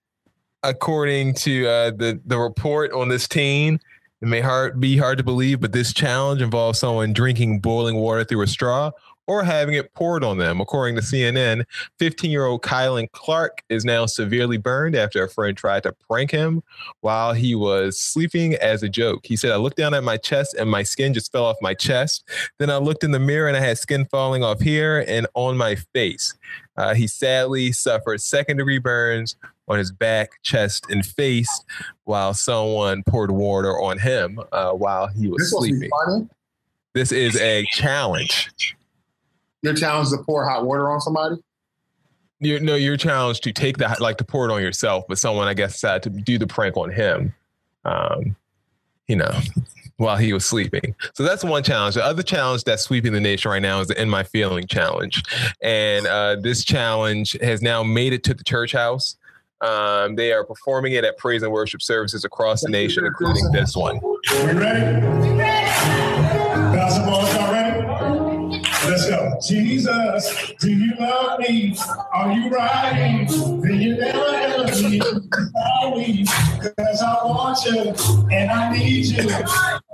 [0.62, 3.80] According to uh, the the report on this teen,
[4.20, 8.24] it may hard, be hard to believe, but this challenge involves someone drinking boiling water
[8.24, 8.90] through a straw
[9.28, 10.60] or having it poured on them.
[10.60, 11.64] According to CNN,
[11.98, 16.30] 15 year old Kylan Clark is now severely burned after a friend tried to prank
[16.30, 16.62] him
[17.02, 19.26] while he was sleeping as a joke.
[19.26, 21.74] He said, I looked down at my chest and my skin just fell off my
[21.74, 22.28] chest.
[22.58, 25.56] Then I looked in the mirror and I had skin falling off here and on
[25.56, 26.34] my face.
[26.76, 29.36] Uh, he sadly suffered second degree burns
[29.68, 31.64] on his back, chest, and face
[32.04, 35.90] while someone poured water on him uh, while he was this sleeping.
[36.94, 38.76] This is a challenge.
[39.62, 41.36] Your challenge to pour hot water on somebody?
[42.40, 45.48] You no, your challenge to take that like to pour it on yourself, but someone
[45.48, 47.34] I guess decided to do the prank on him.
[47.84, 48.36] Um,
[49.08, 49.40] you know,
[49.98, 50.94] while he was sleeping.
[51.14, 51.96] So that's one challenge.
[51.96, 55.22] The other challenge that's sweeping the nation right now is the In My Feeling challenge.
[55.60, 59.16] And uh, this challenge has now made it to the church house.
[59.60, 63.76] Um, they are performing it at praise and worship services across the nation, including this
[63.76, 63.98] one.
[64.02, 65.00] We ready?
[65.36, 66.07] Basketball,
[69.46, 71.76] Jesus, do you love me?
[72.12, 73.26] Are you riding?
[73.26, 75.02] Do you never ever leave?
[75.02, 76.24] Sorry,
[76.60, 79.30] because I want you and I need you.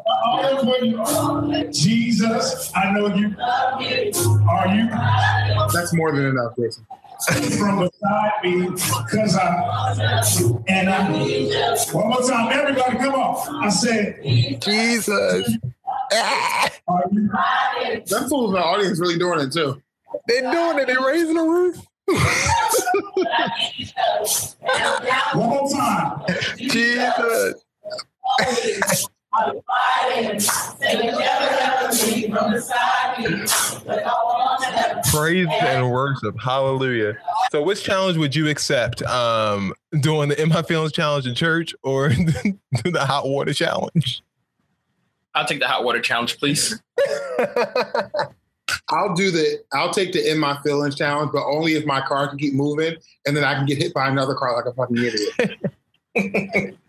[0.07, 1.72] All for you.
[1.72, 3.35] Jesus, I know you.
[3.38, 4.88] Are you?
[5.72, 6.87] That's more than enough, Jason.
[7.59, 11.09] From beside me, because I and I.
[11.12, 11.76] Need you.
[11.92, 13.64] One more time, everybody, come on.
[13.64, 14.20] I said,
[14.62, 15.57] Jesus.
[18.06, 19.80] Them fools in the audience really doing it too.
[20.28, 20.86] They're doing it.
[20.86, 21.84] They're raising the roof.
[25.34, 26.24] One more time.
[26.56, 27.54] Jesus.
[35.10, 36.38] Praise and worship.
[36.40, 37.16] Hallelujah.
[37.50, 39.02] So, which challenge would you accept?
[39.02, 42.08] Um, doing the In My Feelings challenge in church or
[42.84, 44.22] the hot water challenge?
[45.35, 46.81] I'll take the hot water challenge, please.
[48.90, 49.62] I'll do the.
[49.73, 52.97] I'll take the in my feelings challenge, but only if my car can keep moving,
[53.27, 56.79] and then I can get hit by another car like a fucking idiot.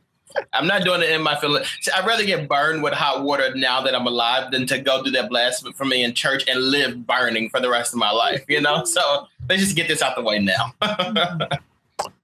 [0.54, 1.68] I'm not doing it in my feelings.
[1.96, 5.10] I'd rather get burned with hot water now that I'm alive than to go do
[5.12, 8.44] that blast for me in church and live burning for the rest of my life.
[8.48, 10.74] You know, so let's just get this out the way now.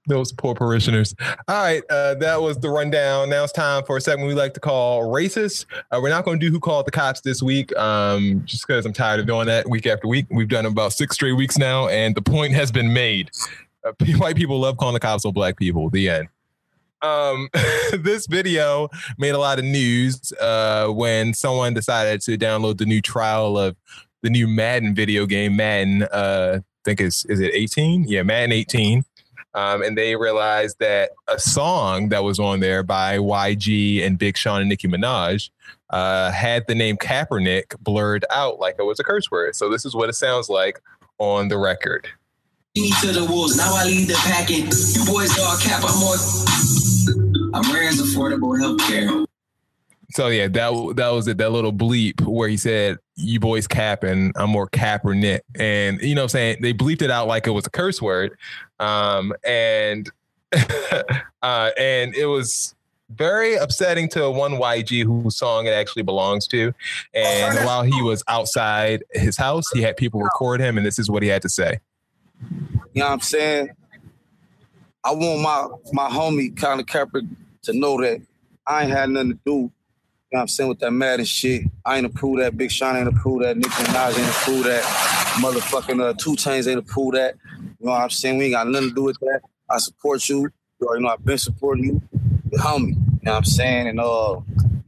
[0.06, 1.14] Those poor parishioners.
[1.20, 3.30] All right, uh, that was the rundown.
[3.30, 5.66] Now it's time for a segment we like to call racist.
[5.90, 8.84] Uh, we're not going to do who called the cops this week, um, just because
[8.84, 10.26] I'm tired of doing that week after week.
[10.30, 13.30] We've done about six straight weeks now, and the point has been made.
[13.84, 15.88] Uh, white people love calling the cops on black people.
[15.90, 16.28] The end.
[17.02, 17.48] Um,
[17.98, 18.88] this video
[19.18, 23.76] made a lot of news uh, when someone decided to download the new trial of
[24.22, 25.56] the new Madden video game.
[25.56, 28.04] Madden, uh, I think is is it 18?
[28.04, 29.04] Yeah, Madden 18
[29.54, 34.36] um, and they realized that a song that was on there by YG and Big
[34.36, 35.50] Sean and Nicki Minaj
[35.90, 39.54] uh, had the name Kaepernick blurred out like it was a curse word.
[39.54, 40.80] So this is what it sounds like
[41.18, 42.08] on the record.
[42.74, 44.72] To the wolves, now I lead the packet.
[44.96, 46.16] You boys all cap, I'm more.
[47.54, 49.26] I'm affordable health care.
[50.12, 51.36] So yeah, that that was it.
[51.36, 56.22] That little bleep where he said, "You boys capping, I'm more Kaepernick," and you know,
[56.22, 58.36] what I'm saying they bleeped it out like it was a curse word,
[58.80, 60.10] um, and
[61.42, 62.74] uh, and it was
[63.10, 66.72] very upsetting to one YG whose song it actually belongs to.
[67.14, 71.10] And while he was outside his house, he had people record him, and this is
[71.10, 71.80] what he had to say.
[72.40, 73.70] You know what I'm saying?
[75.04, 77.28] I want my my homie Colin Kaepernick
[77.62, 78.20] to know that
[78.66, 79.72] I ain't had nothing to do
[80.32, 81.64] know what I'm saying, with that Madden shit.
[81.84, 82.56] I ain't approve that.
[82.56, 83.56] Big Sean ain't approve that.
[83.56, 84.82] Nicki Minaj ain't approve that.
[85.42, 87.34] Motherfucking uh, 2 Chainz ain't approve that.
[87.58, 88.38] You know what I'm saying?
[88.38, 89.40] We ain't got nothing to do with that.
[89.68, 90.48] I support you.
[90.80, 92.02] You already know I've been supporting you.
[92.50, 92.88] The homie.
[92.88, 93.88] You know what I'm saying?
[93.88, 94.40] And uh,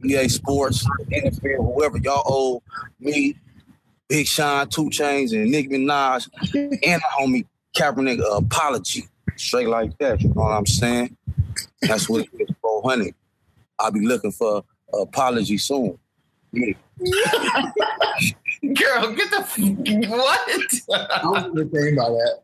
[0.03, 2.63] EA Sports, NFL, whoever y'all owe
[2.99, 3.35] me,
[4.07, 9.07] Big Sean, 2 Chainz, and Nicki Minaj, and the homie Kaepernick uh, apology.
[9.35, 10.21] Straight like that.
[10.21, 11.15] You know what I'm saying?
[11.81, 13.13] That's what it is, 400.
[13.77, 14.63] I'll be looking for
[15.01, 15.97] apology soon.
[16.51, 16.73] Yeah.
[18.61, 20.49] Girl, get the what?
[20.89, 22.41] I was the thing about that.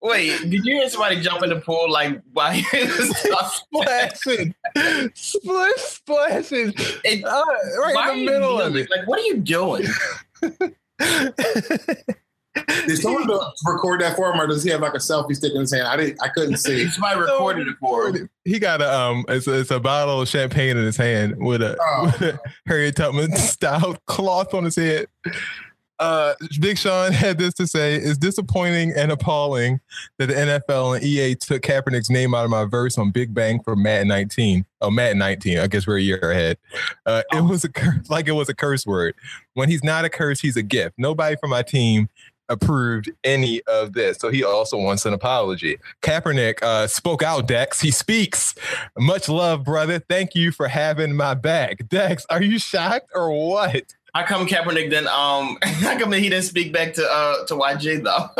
[0.00, 4.54] Wait, did you hear somebody jump in the pool like while you splashing,
[5.14, 6.72] splish splashing,
[7.04, 7.44] it, uh,
[7.80, 8.88] right in the middle of it?
[8.90, 9.86] Like, what are you doing?
[12.86, 13.28] Did someone
[13.66, 15.86] record that for him, or does he have like a selfie stick in his hand?
[15.88, 16.22] I didn't.
[16.22, 16.88] I couldn't see.
[16.90, 18.30] Somebody recorded it for him.
[18.44, 21.62] He got a um, it's a, it's a bottle of champagne in his hand with
[21.62, 22.04] a, Oh.
[22.06, 25.06] with a Harriet Tubman style cloth on his head.
[26.00, 29.80] Uh, Big Sean had this to say: "It's disappointing and appalling
[30.18, 33.64] that the NFL and EA took Kaepernick's name out of my verse on Big Bank
[33.64, 34.64] for Madden 19.
[34.80, 35.58] Oh, Madden 19.
[35.58, 36.56] I guess we're a year ahead.
[37.04, 39.16] Uh, it was a cur- like it was a curse word.
[39.54, 40.94] When he's not a curse, he's a gift.
[40.98, 42.08] Nobody from my team."
[42.48, 45.78] Approved any of this, so he also wants an apology.
[46.02, 47.46] Kaepernick uh, spoke out.
[47.46, 48.54] Dex, he speaks.
[48.96, 49.98] Much love, brother.
[49.98, 51.88] Thank you for having my back.
[51.88, 53.94] Dex, are you shocked or what?
[54.14, 55.06] How come Kaepernick then?
[55.06, 58.30] Um, how come he didn't speak back to uh to YG though?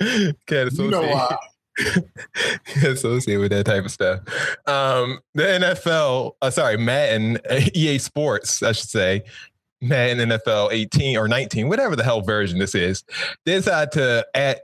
[0.46, 0.84] Can't associate.
[0.84, 1.36] You know why?
[2.84, 4.20] Associate with that type of stuff.
[4.66, 7.38] Um, the NFL, uh, sorry, Madden,
[7.74, 9.22] EA Sports, I should say,
[9.80, 13.04] Madden NFL 18 or 19, whatever the hell version this is,
[13.44, 14.62] they decided to at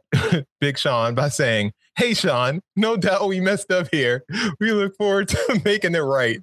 [0.60, 4.22] Big Sean by saying, Hey, Sean, no doubt we messed up here.
[4.60, 6.42] We look forward to making it right.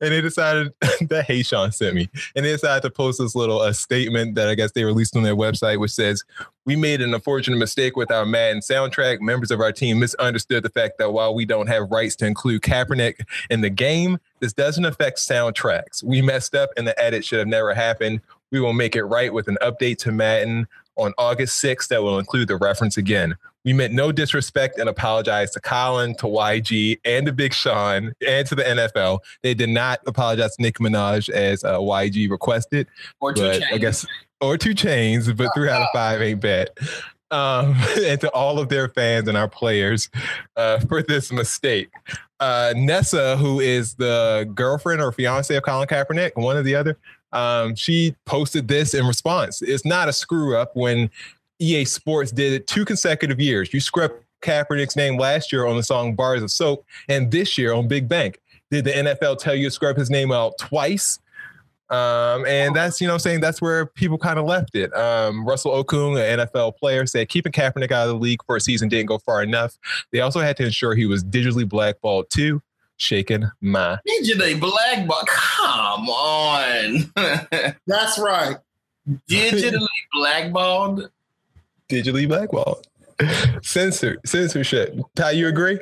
[0.00, 2.08] And they decided that Hey Sean sent me.
[2.36, 5.24] And they decided to post this little uh, statement that I guess they released on
[5.24, 6.22] their website, which says,
[6.66, 9.20] We made an unfortunate mistake with our Madden soundtrack.
[9.20, 12.62] Members of our team misunderstood the fact that while we don't have rights to include
[12.62, 16.04] Kaepernick in the game, this doesn't affect soundtracks.
[16.04, 18.20] We messed up and the edit should have never happened.
[18.52, 22.20] We will make it right with an update to Madden on August 6th that will
[22.20, 23.36] include the reference again.
[23.64, 28.46] We meant no disrespect and apologize to Colin, to YG, and to Big Sean, and
[28.46, 29.20] to the NFL.
[29.42, 32.88] They did not apologize to Nicki Minaj as uh, YG requested.
[33.20, 34.06] Or Two but I guess,
[34.40, 36.70] or 2 Chainz, but three out of five ain't bad.
[37.30, 40.10] Um, and to all of their fans and our players
[40.56, 41.90] uh, for this mistake.
[42.40, 46.98] Uh, Nessa, who is the girlfriend or fiance of Colin Kaepernick, one or the other,
[47.32, 49.62] um, she posted this in response.
[49.62, 51.10] It's not a screw up when
[51.62, 53.72] EA Sports did it two consecutive years.
[53.72, 57.72] You scrubbed Kaepernick's name last year on the song Bars of Soap, and this year
[57.72, 58.40] on Big Bank.
[58.70, 61.18] Did the NFL tell you to scrub his name out twice?
[61.90, 64.94] Um, and that's, you know, I'm saying that's where people kind of left it.
[64.96, 68.60] Um, Russell Okung, an NFL player, said keeping Kaepernick out of the league for a
[68.60, 69.76] season didn't go far enough.
[70.10, 72.62] They also had to ensure he was digitally blackballed too.
[72.96, 75.26] Shaking my Digitally blackballed.
[75.26, 77.12] Come on.
[77.86, 78.56] That's right.
[79.28, 81.10] Digitally blackballed.
[81.92, 82.86] Digitally blackballed.
[83.62, 84.98] Censor, censorship.
[85.14, 85.78] Ty, you agree?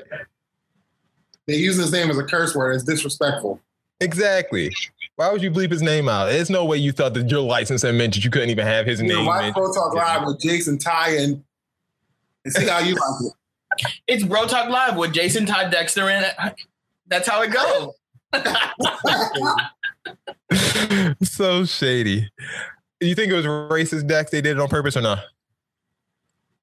[1.46, 2.74] They use his name as a curse word.
[2.74, 3.60] It's disrespectful.
[4.00, 4.70] Exactly.
[5.16, 6.26] Why would you bleep his name out?
[6.26, 8.86] There's no way you thought that your license had meant that you couldn't even have
[8.86, 9.26] his You know, name.
[9.26, 9.54] why mentioned.
[9.54, 11.44] Bro Talk Live with Jason Ty and,
[12.44, 13.32] and see how you like it.
[14.06, 16.34] It's Bro Talk Live with Jason Ty Dexter in it.
[17.06, 17.94] That's how it goes.
[21.22, 22.30] so shady.
[23.00, 24.30] You think it was racist, Dex?
[24.30, 25.20] They did it on purpose or not?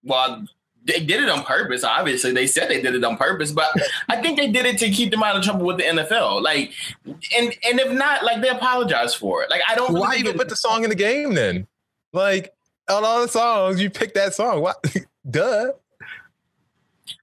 [0.07, 0.47] Well,
[0.87, 1.83] they did it on purpose.
[1.83, 3.67] Obviously, they said they did it on purpose, but
[4.09, 6.41] I think they did it to keep them out of trouble with the NFL.
[6.41, 6.71] Like,
[7.05, 9.49] and and if not, like they apologize for it.
[9.49, 9.93] Like, I don't.
[9.93, 11.67] Why even put the song in the game then?
[12.13, 12.53] Like,
[12.87, 14.61] of all the songs, you pick that song.
[14.61, 14.73] Why?
[15.29, 15.71] Duh.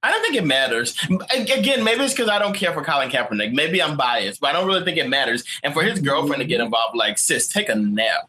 [0.02, 0.96] I don't think it matters.
[1.34, 3.52] Again, maybe it's because I don't care for Colin Kaepernick.
[3.52, 5.44] Maybe I'm biased, but I don't really think it matters.
[5.62, 6.66] And for his girlfriend to get mm-hmm.
[6.66, 8.28] involved, like, sis, take a nap.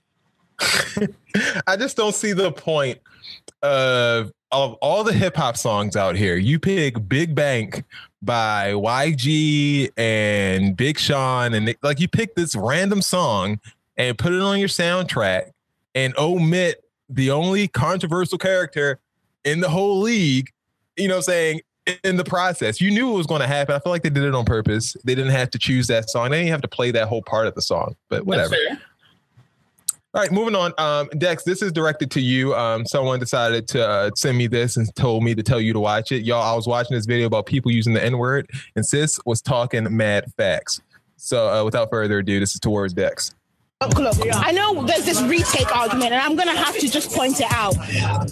[1.67, 2.99] I just don't see the point
[3.61, 4.31] of
[4.63, 6.35] of all the hip hop songs out here.
[6.35, 7.83] You pick Big Bank
[8.21, 13.59] by YG and Big Sean, and like you pick this random song
[13.97, 15.51] and put it on your soundtrack
[15.93, 18.99] and omit the only controversial character
[19.43, 20.51] in the whole league.
[20.97, 21.61] You know, saying
[22.03, 23.75] in the process, you knew it was going to happen.
[23.75, 24.95] I feel like they did it on purpose.
[25.03, 26.31] They didn't have to choose that song.
[26.31, 27.95] They didn't have to play that whole part of the song.
[28.09, 28.55] But whatever.
[30.15, 30.71] All right, moving on.
[30.77, 32.55] Um, Dex, this is directed to you.
[32.55, 35.79] Um, someone decided to uh, send me this and told me to tell you to
[35.81, 36.23] watch it.
[36.23, 39.41] Y'all, I was watching this video about people using the N word, and sis was
[39.41, 40.79] talking mad facts.
[41.17, 43.35] So, uh, without further ado, this is towards Dex.
[43.81, 47.41] Look, I know there's this retake argument, and I'm going to have to just point
[47.41, 47.75] it out.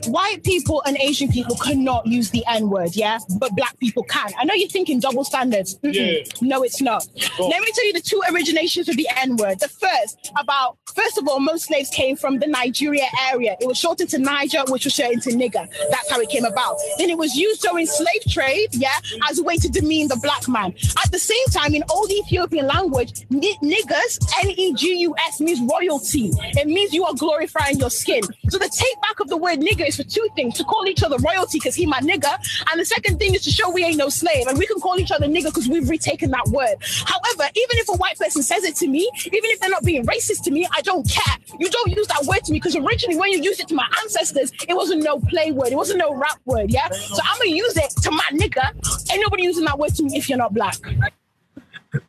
[0.07, 3.19] White people and Asian people cannot use the N word, yeah?
[3.39, 4.31] But black people can.
[4.39, 5.77] I know you're thinking double standards.
[5.79, 6.41] Mm-mm.
[6.41, 7.05] No, it's not.
[7.37, 9.59] Let me tell you the two originations of the N word.
[9.59, 13.57] The first, about, first of all, most slaves came from the Nigeria area.
[13.59, 15.67] It was shortened to Niger, which was shortened to nigger.
[15.91, 16.77] That's how it came about.
[16.97, 18.93] Then it was used during slave trade, yeah,
[19.29, 20.73] as a way to demean the black man.
[21.03, 25.41] At the same time, in old Ethiopian language, ni- niggers, N E G U S,
[25.43, 26.31] means royalty.
[26.57, 28.23] It means you are glorifying your skin.
[28.49, 31.03] So the take back of the word nigga is for two things: to call each
[31.03, 32.33] other royalty because he my nigga,
[32.71, 34.99] and the second thing is to show we ain't no slave, and we can call
[34.99, 36.75] each other nigga because we've retaken that word.
[36.81, 40.05] However, even if a white person says it to me, even if they're not being
[40.05, 41.37] racist to me, I don't care.
[41.59, 43.87] You don't use that word to me because originally when you used it to my
[44.01, 46.71] ancestors, it wasn't no play word, it wasn't no rap word.
[46.71, 48.73] Yeah, so I'm gonna use it to my nigga.
[49.11, 50.77] Ain't nobody using that word to me if you're not black.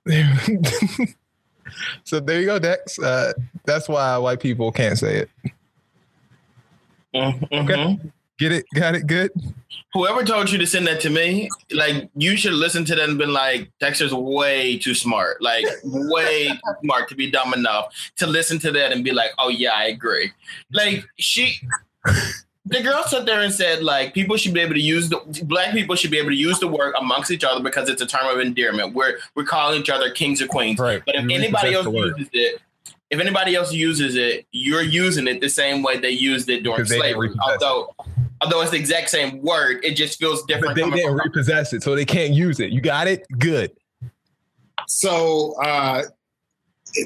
[2.04, 2.98] so there you go, Dex.
[2.98, 3.32] Uh,
[3.64, 5.52] that's why white people can't say it.
[7.14, 7.98] Okay.
[8.38, 8.64] Get it?
[8.74, 9.06] Got it?
[9.06, 9.30] Good.
[9.92, 13.16] Whoever told you to send that to me, like you should listen to that and
[13.16, 16.50] been like, Dexter's way too smart, like way
[16.82, 19.84] smart to be dumb enough to listen to that and be like, oh yeah, I
[19.86, 20.32] agree.
[20.72, 21.60] Like she,
[22.66, 25.72] the girl sat there and said like people should be able to use the black
[25.72, 28.26] people should be able to use the word amongst each other because it's a term
[28.26, 28.94] of endearment.
[28.94, 30.78] We're we're calling each other kings or queens.
[30.78, 31.02] Right.
[31.04, 32.60] But if You anybody else uses it,
[33.10, 36.84] if anybody else uses it, you're using it the same way they used it during
[36.86, 37.28] slavery.
[37.28, 37.62] repossess it.
[37.62, 37.94] Although
[38.40, 40.74] although it's the exact same word, it just feels But different.
[40.76, 42.70] they didn't from- repossess it, so they can't use it.
[42.72, 43.26] You got it?
[43.38, 43.72] Good.
[44.88, 46.02] So uh,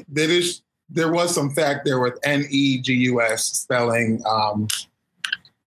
[0.07, 4.67] there is there was some fact there with N E G U S spelling um,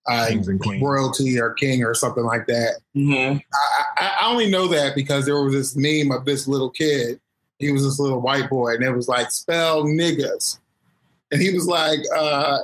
[0.07, 0.82] uh, Kings and queens.
[0.82, 2.80] royalty or king or something like that.
[2.96, 3.40] Mhm.
[3.55, 7.20] I, I, I only know that because there was this meme of this little kid.
[7.59, 10.59] He was this little white boy, and it was like spell niggas,
[11.30, 12.59] and he was like uh,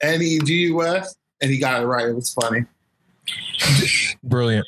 [0.00, 2.08] N E G U S, and he got it right.
[2.08, 2.64] It was funny.
[4.24, 4.66] Brilliant.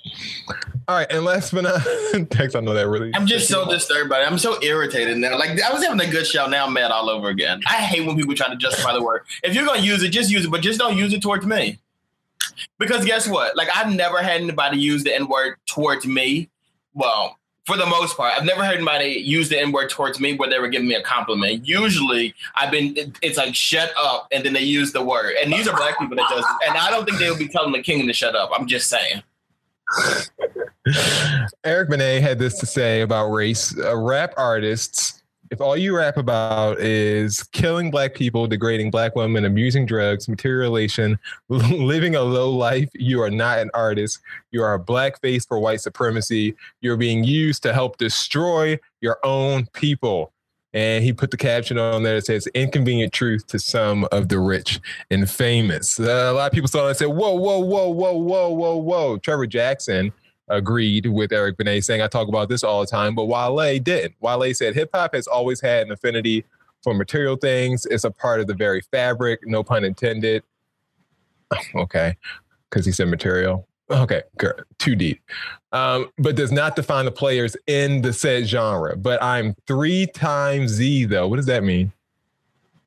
[0.87, 1.81] All right, and last but not
[2.31, 3.11] Dex, I know that really.
[3.15, 4.27] I'm just so disturbed by it.
[4.31, 5.39] I'm so irritated now.
[5.39, 7.61] Like I was having a good show, now I'm mad all over again.
[7.67, 9.23] I hate when people try to justify the word.
[9.43, 11.79] If you're gonna use it, just use it, but just don't use it towards me.
[12.79, 13.57] Because guess what?
[13.57, 16.51] Like I've never had anybody use the N word towards me.
[16.93, 20.37] Well, for the most part, I've never heard anybody use the N word towards me
[20.37, 21.67] where they were giving me a compliment.
[21.67, 25.35] Usually, I've been it- it's like shut up, and then they use the word.
[25.43, 26.69] And these are black people that does, it.
[26.69, 28.51] and I don't think they would be telling the king to shut up.
[28.55, 29.23] I'm just saying.
[31.65, 33.77] Eric Benet had this to say about race.
[33.79, 39.45] Uh, rap artists, if all you rap about is killing black people, degrading black women,
[39.45, 41.19] abusing drugs, materialization,
[41.49, 44.21] living a low life, you are not an artist.
[44.51, 46.55] You are a black face for white supremacy.
[46.81, 50.34] You're being used to help destroy your own people.
[50.75, 54.41] And he put the caption on there that says inconvenient truth to some of the
[54.41, 55.99] rich and famous.
[56.01, 58.77] Uh, a lot of people saw that and said, whoa, whoa, whoa, whoa, whoa, whoa,
[58.77, 59.19] whoa.
[59.19, 60.13] Trevor Jackson
[60.49, 64.15] agreed with Eric Benet saying, I talk about this all the time, but Wale didn't.
[64.21, 66.45] Wale said hip hop has always had an affinity
[66.83, 67.87] for material things.
[67.87, 70.43] It's a part of the very fabric, no pun intended.
[71.77, 72.17] Okay,
[72.69, 73.69] because he said material.
[73.91, 74.65] Okay, good.
[74.79, 75.21] Too deep.
[75.73, 78.97] Um, but does not define the players in the said genre.
[78.97, 81.29] But I'm three times Z though.
[81.29, 81.93] What does that mean?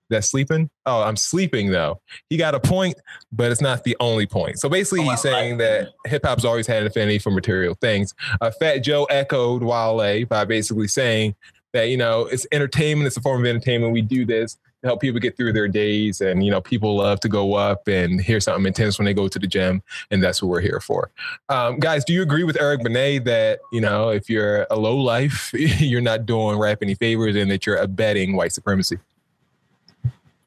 [0.10, 0.70] That sleeping?
[0.86, 2.00] Oh, I'm sleeping though.
[2.30, 2.96] He got a point,
[3.32, 4.58] but it's not the only point.
[4.58, 8.16] So basically, he's saying that hip hop's always had an affinity for material things.
[8.40, 11.36] Uh, Fat Joe echoed Wale by basically saying
[11.74, 13.06] that you know it's entertainment.
[13.08, 13.92] It's a form of entertainment.
[13.92, 17.30] We do this help people get through their days, and you know people love to
[17.30, 20.50] go up and hear something intense when they go to the gym, and that's what
[20.50, 21.12] we're here for.
[21.50, 24.98] Um, guys, do you agree with Eric Benet that you know if you're a low
[24.98, 28.98] life, you're not doing rap any favors, and that you're abetting white supremacy?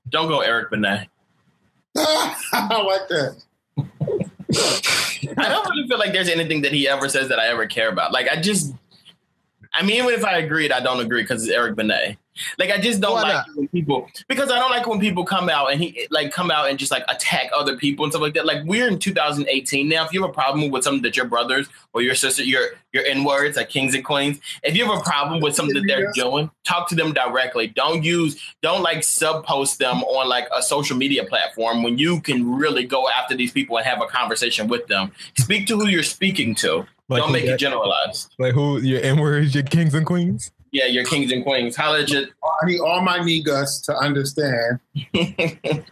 [0.08, 1.08] Don't go Eric Benet.
[1.96, 3.42] I like that.
[5.36, 7.88] I don't really feel like there's anything that he ever says that I ever care
[7.88, 8.12] about.
[8.12, 8.74] Like I just,
[9.72, 12.16] I mean, even if I agreed, I don't agree because it's Eric Benet.
[12.58, 15.48] Like I just don't Why like when people because I don't like when people come
[15.48, 18.34] out and he like come out and just like attack other people and stuff like
[18.34, 18.46] that.
[18.46, 20.04] Like we're in 2018 now.
[20.04, 23.04] If you have a problem with something that your brothers or your sister, your your
[23.04, 26.12] N words like kings and queens, if you have a problem with something that they're
[26.12, 27.66] doing, talk to them directly.
[27.68, 32.20] Don't use don't like sub post them on like a social media platform when you
[32.20, 35.12] can really go after these people and have a conversation with them.
[35.36, 36.86] Speak to who you're speaking to.
[37.10, 38.34] Like don't who make it generalized.
[38.38, 40.52] Like who your N words, your kings and queens?
[40.70, 41.74] Yeah, your kings and queens.
[41.74, 44.78] Holla at your I need all my niggas to understand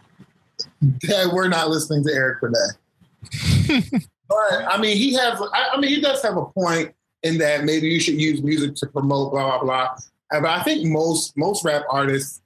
[0.81, 4.01] that we're not listening to Eric Benet.
[4.29, 5.41] but I mean, he has.
[5.53, 6.93] I, I mean, he does have a point
[7.23, 9.97] in that maybe you should use music to promote blah blah blah.
[10.31, 12.41] But I think most most rap artists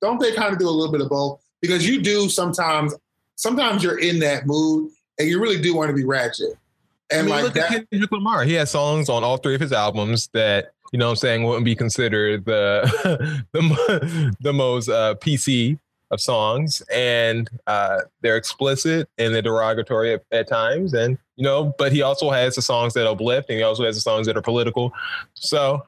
[0.00, 2.94] don't they kind of do a little bit of both because you do sometimes.
[3.34, 6.56] Sometimes you're in that mood and you really do want to be ratchet.
[7.12, 8.44] I mean, like look that, at Kendrick Lamar.
[8.44, 11.44] He has songs on all three of his albums that you know what I'm saying
[11.44, 15.78] wouldn't be considered the the, the most uh, PC
[16.10, 21.74] of songs, and uh, they're explicit and they're derogatory at, at times, and you know.
[21.78, 24.36] But he also has the songs that uplift, and he also has the songs that
[24.36, 24.92] are political.
[25.34, 25.86] So,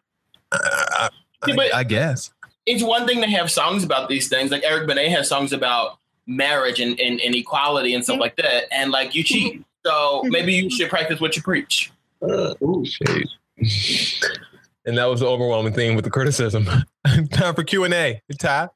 [0.53, 1.09] uh, I,
[1.47, 2.33] Yeah, but- I guess.
[2.65, 4.51] it's one thing to have songs about these things.
[4.51, 8.65] Like Eric Benet has songs about marriage and, and, and equality and stuff like that.
[8.73, 9.63] And like you cheat.
[9.85, 11.93] So maybe you should practice what you preach.
[12.23, 13.29] Uh, ooh, shade.
[14.87, 16.67] And that was the overwhelming thing with the criticism.
[17.31, 18.21] Time for Q and A.
[18.39, 18.69] Ty.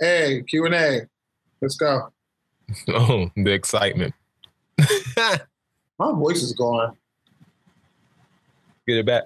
[0.00, 1.00] Hey, Q and A.
[1.60, 2.08] Let's go.
[2.88, 4.14] Oh, the excitement.
[4.78, 6.96] My voice is gone.
[8.88, 9.24] Get it back.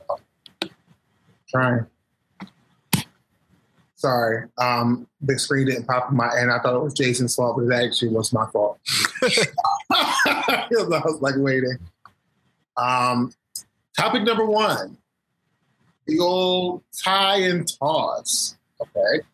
[1.48, 1.86] Trying.
[3.98, 4.44] Sorry.
[4.58, 7.64] Um, the screen didn't pop in my and I thought it was Jason's fault, but
[7.64, 8.78] it actually was my fault.
[9.92, 11.78] I was like waiting.
[12.76, 13.32] Um,
[13.98, 14.96] topic number one.
[16.06, 18.56] The old tie and toss.
[18.80, 19.26] Okay.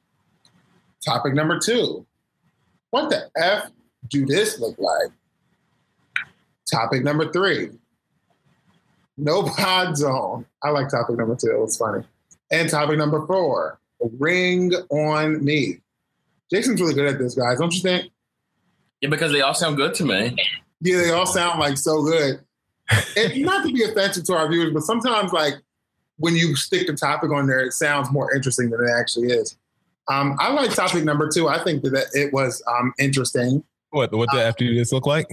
[1.04, 2.06] Topic number two.
[2.88, 3.70] What the F
[4.08, 5.10] do this look like?
[6.72, 7.68] Topic number three.
[9.18, 10.46] No pod zone.
[10.62, 11.50] I like topic number two.
[11.50, 12.02] It was funny.
[12.50, 13.78] And topic number four.
[14.00, 15.80] Ring on me.
[16.50, 18.10] Jason's really good at this, guys, don't you think?
[19.00, 20.36] Yeah, because they all sound good to me.
[20.80, 22.40] Yeah, they all sound like so good.
[23.16, 25.54] and not to be offensive to our viewers, but sometimes like
[26.18, 29.56] when you stick the topic on there, it sounds more interesting than it actually is.
[30.08, 31.48] Um, I like topic number two.
[31.48, 33.64] I think that it was um, interesting.
[33.90, 35.26] What what the F do this look like?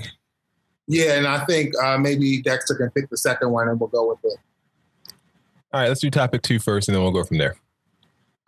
[0.87, 4.09] Yeah, and I think uh, maybe Dexter can pick the second one and we'll go
[4.09, 4.39] with it.
[5.73, 7.55] All right, let's do topic two first, and then we'll go from there.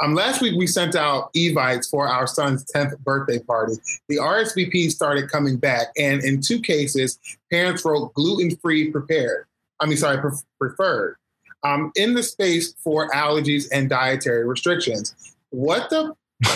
[0.02, 3.76] Um, last week we sent out evites for our son's 10th birthday party.
[4.10, 7.20] The RSVP started coming back, and in two cases,
[7.52, 9.46] parents wrote gluten-free prepared.
[9.80, 11.18] I mean, sorry, pre- preferred.
[11.64, 15.16] Um, in the space for allergies and dietary restrictions.
[15.52, 16.14] What the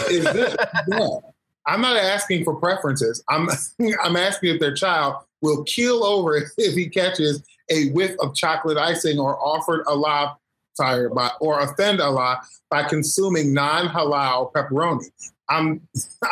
[0.09, 0.55] is this?
[0.89, 1.07] yeah.
[1.67, 3.23] I'm not asking for preferences.
[3.29, 3.49] I'm
[4.03, 8.77] I'm asking if their child will keel over if he catches a whiff of chocolate
[8.77, 10.39] icing or offered a lot
[10.77, 15.09] sorry, by, or offend Allah by consuming non-halal pepperoni.
[15.49, 15.81] I'm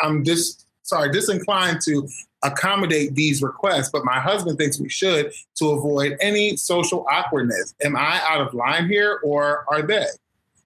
[0.02, 2.08] I'm dis sorry disinclined to
[2.43, 7.74] accommodate these requests, but my husband thinks we should to avoid any social awkwardness.
[7.84, 10.06] Am I out of line here, or are they?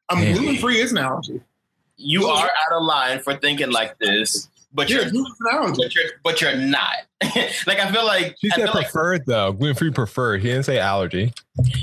[0.09, 1.41] I'm gluten free is an allergy.
[1.95, 6.55] You are out of line for thinking like this, but you're but you're but you're
[6.55, 6.95] not.
[7.67, 10.41] like I feel like She said feel like preferred though, gluten free preferred.
[10.41, 11.33] He didn't say allergy.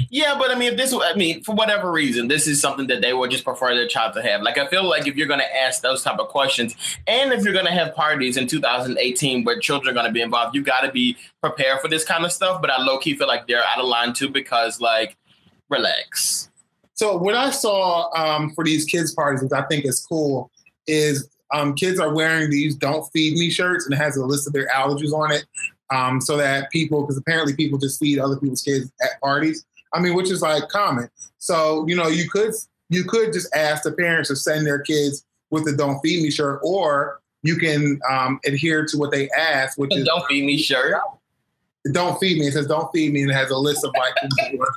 [0.09, 3.03] Yeah, but I mean, if this, I mean, for whatever reason, this is something that
[3.03, 4.41] they would just prefer their child to have.
[4.41, 6.74] Like, I feel like if you're going to ask those type of questions,
[7.07, 10.22] and if you're going to have parties in 2018 where children are going to be
[10.22, 12.62] involved, you got to be prepared for this kind of stuff.
[12.62, 15.16] But I low key feel like they're out of line too because, like,
[15.68, 16.49] relax.
[16.95, 20.51] So what I saw um, for these kids parties, which I think is cool,
[20.87, 24.47] is um, kids are wearing these "Don't Feed Me" shirts, and it has a list
[24.47, 25.44] of their allergies on it,
[25.90, 29.64] um, so that people, because apparently people just feed other people's kids at parties.
[29.92, 31.09] I mean, which is like common.
[31.38, 32.53] So you know, you could
[32.88, 36.30] you could just ask the parents to send their kids with the "Don't Feed Me"
[36.30, 40.59] shirt, or you can um, adhere to what they ask, which is "Don't Feed Me"
[40.59, 40.94] shirt.
[41.92, 42.49] Don't feed me.
[42.49, 44.14] It says "Don't feed me," and it has a list of like.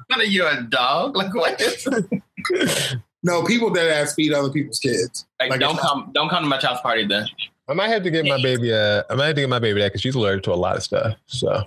[0.08, 1.16] What are you a dog?
[1.16, 1.60] Like what?
[3.24, 5.26] no, people that ask feed other people's kids.
[5.40, 7.28] Like, don't come, don't come to my child's party then.
[7.68, 8.74] I might have to get my baby.
[8.74, 10.76] Uh, I might have to get my baby that because she's allergic to a lot
[10.76, 11.16] of stuff.
[11.28, 11.64] So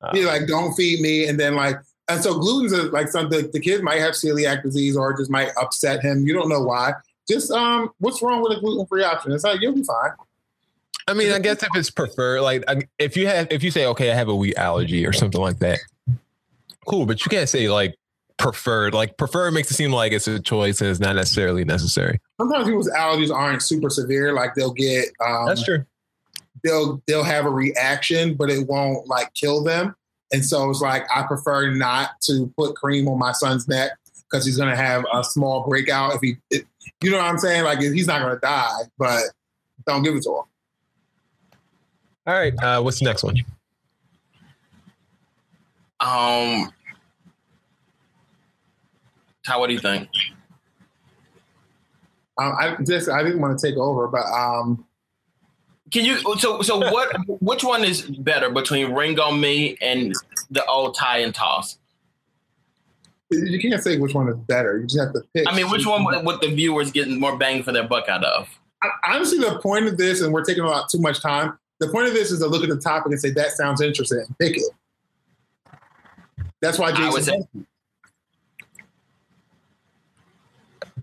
[0.00, 1.76] uh, Yeah, like don't feed me, and then like,
[2.08, 5.30] and so gluten's a, like something the kid might have celiac disease or it just
[5.30, 6.26] might upset him.
[6.26, 6.92] You don't know why.
[7.28, 9.32] Just um, what's wrong with a gluten free option?
[9.32, 10.12] It's like you'll be fine.
[11.08, 12.64] I mean, I guess if it's preferred, like
[12.98, 15.58] if you have, if you say, okay, I have a wheat allergy or something like
[15.58, 15.80] that,
[16.86, 17.06] cool.
[17.06, 17.96] But you can't say like
[18.40, 18.94] preferred.
[18.94, 22.18] Like preferred makes it seem like it's a choice and it's not necessarily necessary.
[22.40, 24.32] Sometimes people's allergies aren't super severe.
[24.32, 25.84] Like they'll get um, That's true.
[26.64, 29.94] They'll they'll have a reaction, but it won't like kill them.
[30.32, 33.92] And so it's like I prefer not to put cream on my son's neck
[34.30, 36.64] because he's gonna have a small breakout if he, it,
[37.02, 37.64] you know what I'm saying?
[37.64, 39.22] Like he's not gonna die, but
[39.86, 40.44] don't give it to him.
[42.26, 43.36] All right, uh, what's the next one?
[46.00, 46.72] Um,
[49.46, 50.08] Ty, what do you think?
[52.38, 54.84] Um, I just I didn't want to take over, but um,
[55.92, 56.18] Can you?
[56.38, 57.14] So, so what?
[57.40, 60.14] which one is better between Ring on Me and
[60.50, 61.78] the old tie and toss?
[63.32, 64.78] you can't say which one is better.
[64.78, 65.46] You just have to pick.
[65.46, 68.24] I mean, which one would, would the viewers getting more bang for their buck out
[68.24, 68.48] of?
[68.82, 71.56] I- honestly, the point of this, and we're taking a lot too much time.
[71.78, 74.24] The point of this is to look at the topic and say that sounds interesting,
[74.38, 74.64] pick it.
[76.60, 77.46] That's why I would Jason.
[77.54, 77.60] say-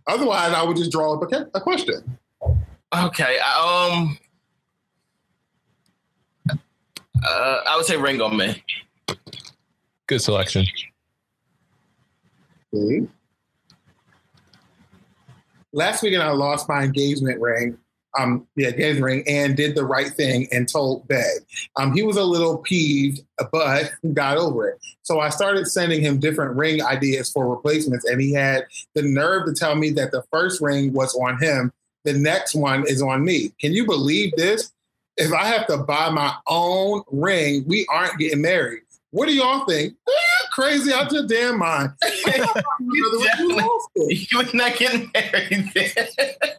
[0.07, 2.17] Otherwise, I would just draw up a, a question.
[2.95, 3.39] Okay.
[3.39, 4.17] Um.
[6.49, 8.63] Uh, I would say Ring on Me.
[10.07, 10.65] Good selection.
[12.73, 13.07] See?
[15.77, 17.77] last weekend I lost my engagement ring.
[18.17, 21.33] Um, yeah, engagement ring, and did the right thing and told Bay.
[21.75, 24.79] Um, he was a little peeved, but got over it.
[25.03, 28.65] So I started sending him different ring ideas for replacements, and he had
[28.95, 31.71] the nerve to tell me that the first ring was on him,
[32.05, 33.51] the next one is on me.
[33.59, 34.71] Can you believe this?
[35.17, 38.83] If I have to buy my own ring, we aren't getting married.
[39.11, 39.95] What do y'all think?
[40.57, 41.91] Crazy out your damn mind.
[42.79, 45.71] You're not getting married.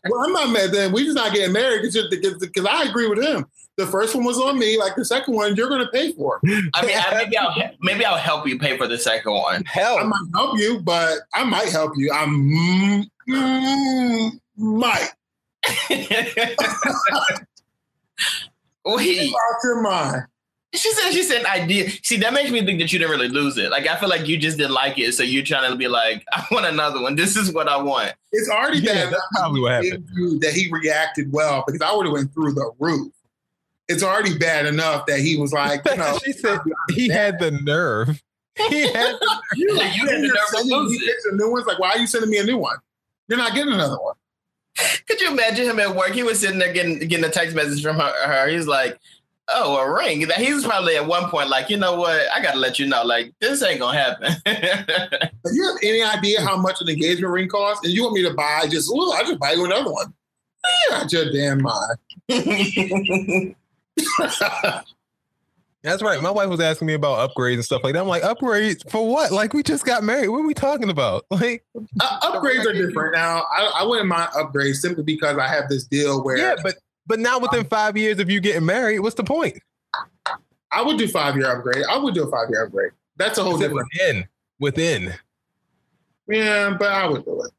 [0.08, 0.70] well, I'm not mad.
[0.70, 3.44] Then we're just not getting married because I agree with him.
[3.76, 4.78] The first one was on me.
[4.78, 6.38] Like the second one, you're going to pay for.
[6.46, 9.64] I mean, I, maybe I'll maybe I'll help you pay for the second one.
[9.64, 12.12] Hell, I might help you, but I might help you.
[12.12, 15.10] I mm, mm, might.
[18.86, 19.32] Wait.
[19.32, 20.22] Out your mind.
[20.74, 22.04] She said she said I did.
[22.04, 23.70] See, that makes me think that you didn't really lose it.
[23.70, 26.24] Like I feel like you just didn't like it, so you're trying to be like,
[26.30, 27.16] I want another one.
[27.16, 28.12] This is what I want.
[28.32, 29.12] It's already Yeah, bad.
[29.14, 30.06] that's probably what happened.
[30.42, 33.12] That he reacted well because I would have went through the roof.
[33.88, 36.58] It's already bad enough that he was like, you know, she said
[36.94, 38.22] he had the nerve.
[38.68, 41.00] He had the you, Like, you had the nerve to lose me it.
[41.06, 41.64] pictures of new ones.
[41.66, 42.76] Like, why are you sending me a new one?
[43.28, 44.14] You're not getting another one.
[45.08, 46.10] Could you imagine him at work?
[46.12, 48.12] He was sitting there getting getting a text message from her.
[48.26, 48.48] her.
[48.48, 48.98] He's like,
[49.50, 52.20] "Oh, a ring." That He was probably at one point like, "You know what?
[52.34, 53.04] I got to let you know.
[53.04, 57.48] Like, this ain't gonna happen." Do you have any idea how much an engagement ring
[57.48, 57.84] costs?
[57.84, 60.12] And you want me to buy just, well, I just buy you another one.
[60.88, 61.96] You're out your damn mind.
[65.84, 66.20] That's right.
[66.20, 68.00] My wife was asking me about upgrades and stuff like that.
[68.00, 69.30] I'm like, upgrades for what?
[69.30, 70.28] Like, we just got married.
[70.28, 71.24] What are we talking about?
[71.30, 71.64] Like,
[72.00, 73.44] Uh, upgrades are different now.
[73.56, 76.74] I, I wouldn't mind upgrades simply because I have this deal where yeah, but
[77.08, 79.58] but now within um, five years of you getting married, what's the point?
[80.70, 81.84] I would do five year upgrade.
[81.88, 82.92] I would do a five year upgrade.
[83.16, 83.88] That's a whole different.
[83.94, 84.28] within
[84.60, 85.14] within
[86.28, 87.50] Yeah, but I would do it.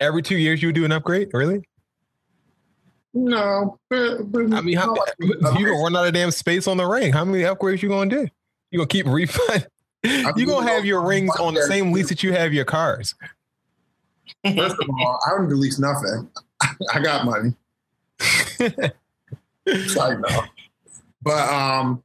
[0.00, 1.28] every two years you would do an upgrade?
[1.32, 1.62] Really?
[3.14, 6.86] No, but, but I mean, how, you gonna run out of damn space on the
[6.86, 7.12] ring?
[7.12, 8.26] How many upgrades you gonna do?
[8.70, 9.68] You gonna keep refund?
[10.02, 13.14] You gonna have your rings on the same lease that you have your cars?
[14.44, 16.28] First of all, I don't release nothing.
[16.94, 17.54] I got money.
[19.88, 20.44] Sorry, no.
[21.22, 22.02] But um,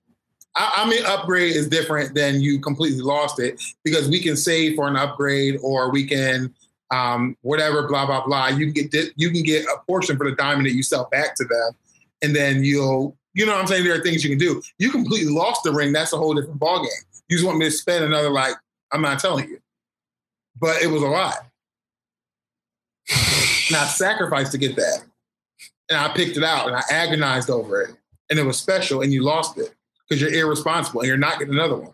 [0.55, 4.75] I, I mean, upgrade is different than you completely lost it because we can save
[4.75, 6.53] for an upgrade or we can
[6.91, 8.47] um, whatever, blah blah blah.
[8.47, 11.35] You can get you can get a portion for the diamond that you sell back
[11.35, 11.71] to them,
[12.21, 13.83] and then you'll you know what I'm saying.
[13.83, 14.61] There are things you can do.
[14.79, 15.91] You completely lost the ring.
[15.91, 16.87] That's a whole different ballgame.
[17.29, 18.55] You just want me to spend another like
[18.91, 19.59] I'm not telling you,
[20.59, 21.45] but it was a lot.
[23.69, 25.03] Not sacrifice to get that.
[25.89, 27.95] And I picked it out and I agonized over it.
[28.29, 29.73] And it was special and you lost it
[30.07, 31.93] because you're irresponsible and you're not getting another one.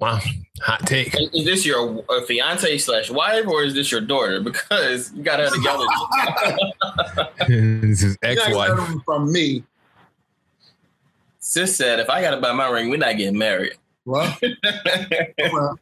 [0.00, 0.18] Wow,
[0.62, 1.14] hot take.
[1.14, 4.40] Is this your fiance slash wife, or is this your daughter?
[4.40, 5.84] Because you got her together.
[7.48, 9.62] this is You're not getting another one from me.
[11.38, 13.74] Sis said, "If I got to buy my ring, we're not getting married."
[14.06, 14.34] Well,
[15.52, 15.78] well,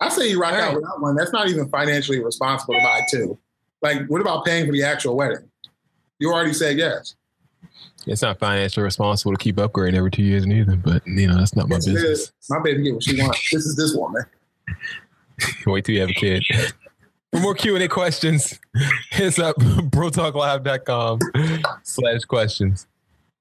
[0.00, 1.14] I say you rock out with that one.
[1.14, 3.38] That's not even financially responsible to buy two.
[3.84, 5.48] Like, what about paying for the actual wedding?
[6.18, 7.16] You already said yes.
[8.06, 11.54] It's not financially responsible to keep upgrading every two years neither, but you know that's
[11.54, 12.32] not my Yes, business.
[12.48, 13.40] My baby get what she wants.
[13.52, 14.22] This is this woman.
[15.66, 16.42] Wait till you have a kid.
[17.30, 18.58] For more Q and A questions,
[19.10, 21.18] hit us up brotalklive.com
[21.82, 22.86] slash questions.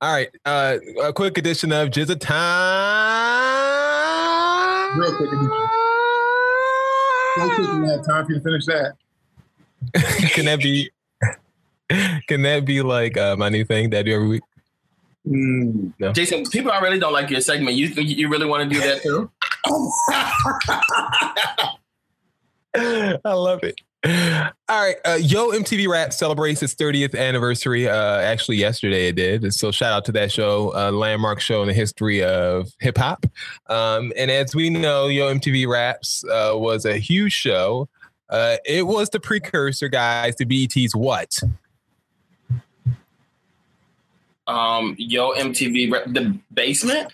[0.01, 2.33] All right, uh, a quick edition of Jizza Time.
[4.99, 5.29] Real quick.
[7.35, 8.95] So quick, you have time for you to finish that.
[10.33, 10.91] Can that be?
[12.27, 14.43] Can that be like uh, my new thing that I do every week?
[15.25, 16.11] No.
[16.11, 17.75] Jason, people already don't like your segment.
[17.75, 19.31] You think you really want to do that too?
[23.25, 23.79] I love it.
[24.05, 27.87] All right, uh, Yo MTV Rap celebrates its 30th anniversary.
[27.87, 29.53] Uh, actually, yesterday it did.
[29.53, 33.25] So shout out to that show, uh, landmark show in the history of hip hop.
[33.67, 37.87] Um, and as we know, Yo MTV Raps uh, was a huge show.
[38.33, 41.39] Uh, it was the precursor, guys, to BET's what?
[44.47, 47.13] Um, Yo MTV, the basement.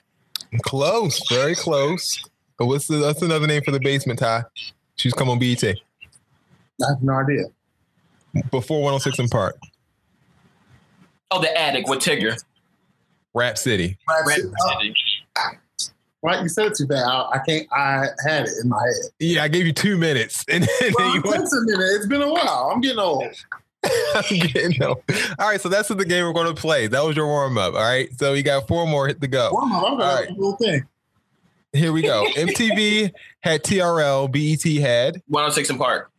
[0.62, 2.24] Close, very close.
[2.58, 4.46] But what's the, that's another name for the basement, Ty?
[4.96, 5.74] She's come on BET I
[6.88, 7.44] have no idea.
[8.50, 9.58] before 106 & Park.
[11.32, 12.42] Oh, the attic with Tigger.
[13.34, 13.98] Rap City.
[14.08, 14.94] Rap City.
[16.22, 17.04] Right, you said it too bad.
[17.04, 17.68] I, I can't.
[17.72, 19.12] I had it in my head.
[19.20, 21.44] Yeah, I gave you two minutes, and then Well, you went.
[21.44, 21.86] a minute.
[21.96, 22.72] It's been a while.
[22.74, 23.24] I'm getting old.
[24.16, 25.02] I'm getting old.
[25.40, 26.88] All right, so that's the game we're going to play.
[26.88, 27.74] That was your warm up.
[27.74, 29.50] All right, so you got four more hit to go.
[29.54, 29.84] Warm up.
[29.84, 30.14] I'm gonna
[30.50, 30.86] right, thing.
[31.72, 32.26] here we go.
[32.36, 36.12] MTV had TRL, BET had 106 & Park.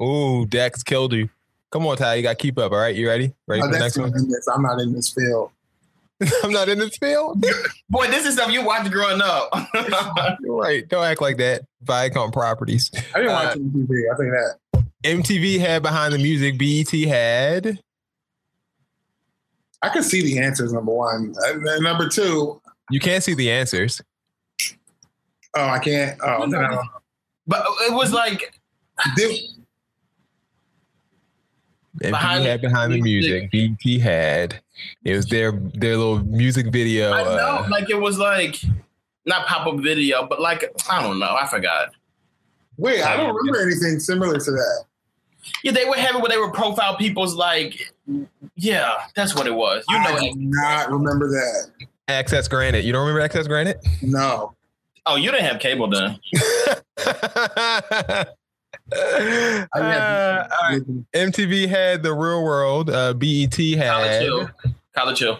[0.00, 1.30] Ooh, Dex killed you.
[1.70, 2.16] Come on, Ty.
[2.16, 2.72] You got to keep up.
[2.72, 2.94] All right.
[2.94, 3.32] You ready?
[3.46, 4.10] Ready Oh, for the next one?
[4.12, 4.46] this.
[4.46, 5.50] I'm not in this field.
[6.42, 7.44] I'm not in this field.
[7.90, 9.50] Boy, this is stuff you watched growing up.
[10.40, 10.88] You're right.
[10.88, 11.62] Don't act like that.
[11.84, 12.90] Viacom Properties.
[13.14, 14.12] I didn't Uh, watch MTV.
[14.12, 14.56] I think that.
[15.04, 16.58] MTV had behind the music.
[16.58, 17.80] BET had.
[19.82, 20.72] I can see the answers.
[20.72, 21.34] Number one.
[21.46, 22.60] And then number two.
[22.90, 24.00] You can't see the answers.
[25.56, 26.18] Oh, I can't.
[26.22, 26.82] Oh, no.
[27.46, 28.54] But it was like
[29.16, 29.61] MTV
[31.98, 33.50] Behind had behind the music.
[33.50, 34.60] BET had.
[35.04, 37.12] It was their their little music video.
[37.12, 38.60] I know, uh, like it was like
[39.26, 41.90] not pop up video, but like I don't know, I forgot.
[42.78, 44.84] Wait, I don't remember anything similar to that.
[45.62, 47.92] Yeah, they were having where they were profile people's like,
[48.54, 49.84] yeah, that's what it was.
[49.88, 51.70] You know, I do not remember that.
[52.08, 52.84] Access granted.
[52.84, 53.76] You don't remember Access granted?
[54.00, 54.54] No.
[55.04, 56.18] Oh, you didn't have cable then.
[58.94, 60.82] Uh, all right.
[61.12, 62.90] MTV had the Real World.
[62.90, 64.22] Uh, BET College had.
[64.22, 64.50] Hill,
[64.94, 65.38] College Hill,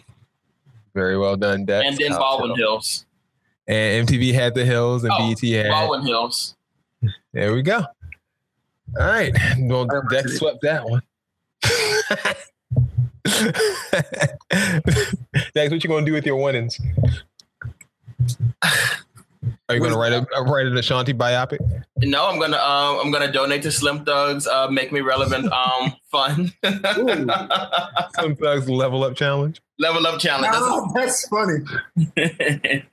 [0.94, 1.86] Very well done, Dex.
[1.86, 2.68] and then College Baldwin Hill.
[2.72, 3.06] Hills.
[3.68, 5.70] And MTV had the Hills, and Oh, BET had.
[5.70, 6.56] Baldwin Hills.
[7.32, 7.78] There we go.
[8.98, 9.32] All right.
[9.58, 11.02] Well, Dex swept that one.
[15.54, 16.78] Dex, what you gonna do with your winnings?
[19.68, 21.58] Are you gonna write a write an Ashanti biopic?
[21.98, 24.46] No, I'm gonna um, I'm gonna donate to Slim Thugs.
[24.46, 25.52] Uh, make me relevant.
[25.52, 26.52] Um, fun.
[28.14, 29.60] Some thugs level up challenge.
[29.78, 30.52] Level up challenge.
[30.54, 32.84] Oh, that's funny.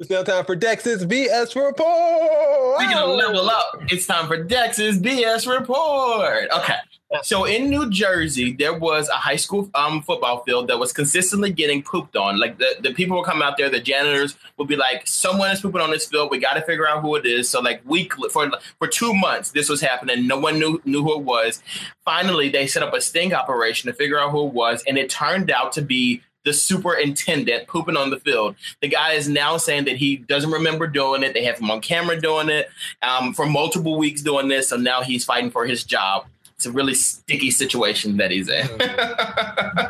[0.00, 2.80] It's now time for Dex's BS report.
[2.80, 6.48] Speaking of level up, it's time for Dex's BS report.
[6.56, 6.76] Okay.
[7.22, 11.52] So in New Jersey, there was a high school um, football field that was consistently
[11.52, 12.38] getting pooped on.
[12.38, 15.60] Like the, the people would come out there, the janitors would be like, "Someone is
[15.60, 16.30] pooping on this field.
[16.30, 19.52] We got to figure out who it is." So like weekly for for two months,
[19.52, 20.26] this was happening.
[20.26, 21.62] No one knew knew who it was.
[22.04, 25.08] Finally, they set up a sting operation to figure out who it was, and it
[25.08, 28.54] turned out to be the superintendent pooping on the field.
[28.82, 31.32] The guy is now saying that he doesn't remember doing it.
[31.32, 32.68] They have him on camera doing it
[33.02, 34.68] um, for multiple weeks doing this.
[34.68, 36.26] So now he's fighting for his job.
[36.64, 38.66] It's a really sticky situation that he's in.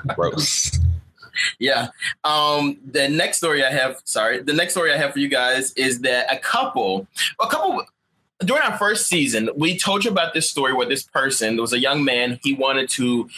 [0.16, 0.77] Gross.
[1.61, 1.91] Yeah.
[2.25, 5.72] Um, the next story I have, sorry, the next story I have for you guys
[5.75, 7.07] is that a couple,
[7.41, 7.85] a couple
[8.41, 11.72] during our first season, we told you about this story where this person, there was
[11.72, 13.29] a young man, he wanted to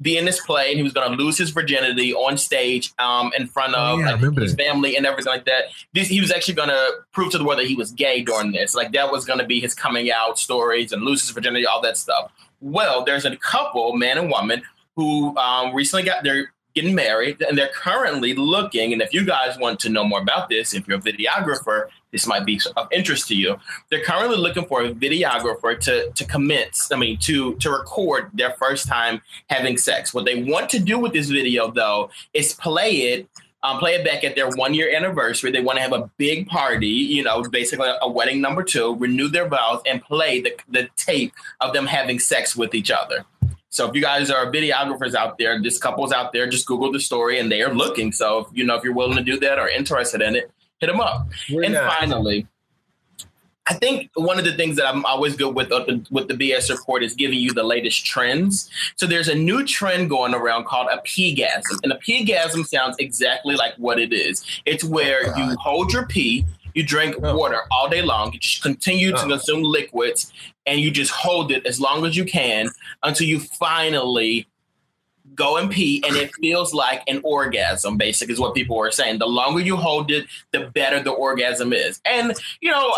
[0.00, 3.32] be in this play and he was going to lose his virginity on stage um,
[3.36, 5.64] in front Oh, of yeah, like, his family and everything like that.
[5.92, 8.52] This, he was actually going to prove to the world that he was gay during
[8.52, 8.74] this.
[8.74, 11.82] Like that was going to be his coming out stories and lose his virginity, all
[11.82, 12.30] that stuff.
[12.60, 14.62] Well, there's a couple, man and woman,
[14.94, 19.58] who um, recently got their getting married and they're currently looking and if you guys
[19.58, 23.26] want to know more about this if you're a videographer this might be of interest
[23.26, 23.56] to you
[23.90, 28.52] they're currently looking for a videographer to to commence i mean to to record their
[28.52, 29.20] first time
[29.50, 33.28] having sex what they want to do with this video though is play it
[33.64, 35.50] um, play it back at their one year anniversary.
[35.50, 39.26] They want to have a big party, you know, basically a wedding number two, renew
[39.26, 43.24] their vows, and play the, the tape of them having sex with each other.
[43.70, 47.00] So if you guys are videographers out there, this couple's out there, just Google the
[47.00, 48.12] story and they are looking.
[48.12, 50.50] So, if, you know, if you're willing to do that or interested in it,
[50.80, 51.28] hit them up.
[51.50, 51.92] We're and not.
[51.92, 52.46] finally,
[53.68, 56.70] I think one of the things that I'm always good with uh, with the BS
[56.70, 58.70] report is giving you the latest trends.
[58.96, 63.56] So there's a new trend going around called a peegasm, and a peegasm sounds exactly
[63.56, 64.42] like what it is.
[64.64, 66.46] It's where you hold your pee,
[66.78, 67.36] you drink oh.
[67.36, 69.28] water all day long, you just continue to Oh.
[69.28, 70.32] consume liquids,
[70.64, 72.70] and you just hold it as long as you can
[73.02, 74.46] until you finally
[75.34, 79.18] go and pee and it feels like an orgasm basically is what people were saying
[79.18, 82.94] the longer you hold it the better the orgasm is and you know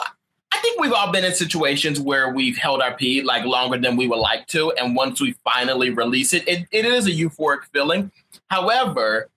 [0.53, 3.97] I think we've all been in situations where we've held our pee like longer than
[3.97, 7.61] we would like to, and once we finally release it, it, it is a euphoric
[7.73, 8.11] feeling.
[8.49, 9.29] However,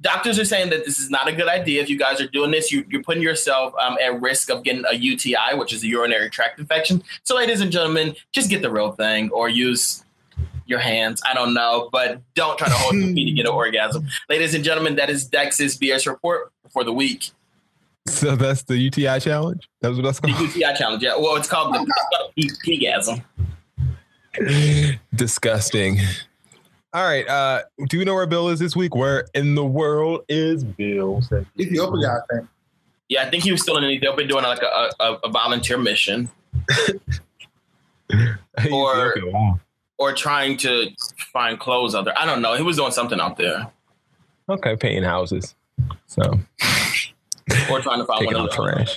[0.00, 1.82] doctors are saying that this is not a good idea.
[1.82, 4.84] If you guys are doing this, you, you're putting yourself um, at risk of getting
[4.88, 7.02] a UTI, which is a urinary tract infection.
[7.22, 10.04] So, ladies and gentlemen, just get the real thing or use
[10.66, 11.22] your hands.
[11.28, 14.06] I don't know, but don't try to hold your pee to get an orgasm.
[14.28, 17.30] Ladies and gentlemen, that is Dex's BS report for the week.
[18.06, 19.68] So that's the UTI challenge.
[19.80, 20.36] That's what that's called.
[20.36, 20.42] The.
[20.44, 21.02] UTI challenge.
[21.02, 21.16] Yeah.
[21.16, 23.24] Well, it's called the called peegasm.
[25.14, 25.98] Disgusting.
[26.94, 27.28] All right.
[27.28, 28.94] Uh, do you know where Bill is this week?
[28.94, 31.20] Where in the world is Bill?
[31.58, 32.46] Ethiopia, I think.
[33.08, 36.30] Yeah, I think he was still in Ethiopia doing like a, a, a volunteer mission,
[38.72, 39.16] or
[39.98, 40.86] or trying to
[41.32, 42.16] find clothes out there.
[42.18, 42.54] I don't know.
[42.54, 43.72] He was doing something out there,
[44.48, 45.56] Okay, painting houses.
[46.06, 46.22] So
[47.70, 48.96] or trying to find taking one of the trash.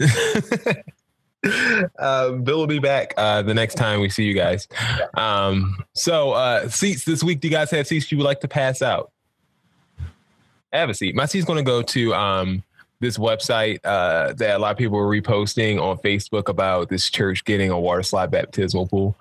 [1.98, 4.68] uh, Bill will be back uh, the next time we see you guys.
[5.14, 7.40] Um, so, uh, seats this week.
[7.40, 9.10] Do you guys have seats you would like to pass out?
[10.72, 11.14] I have a seat.
[11.14, 12.62] My seat's going to go to um,
[13.00, 17.44] this website uh, that a lot of people were reposting on Facebook about this church
[17.44, 19.16] getting a water slide baptismal pool,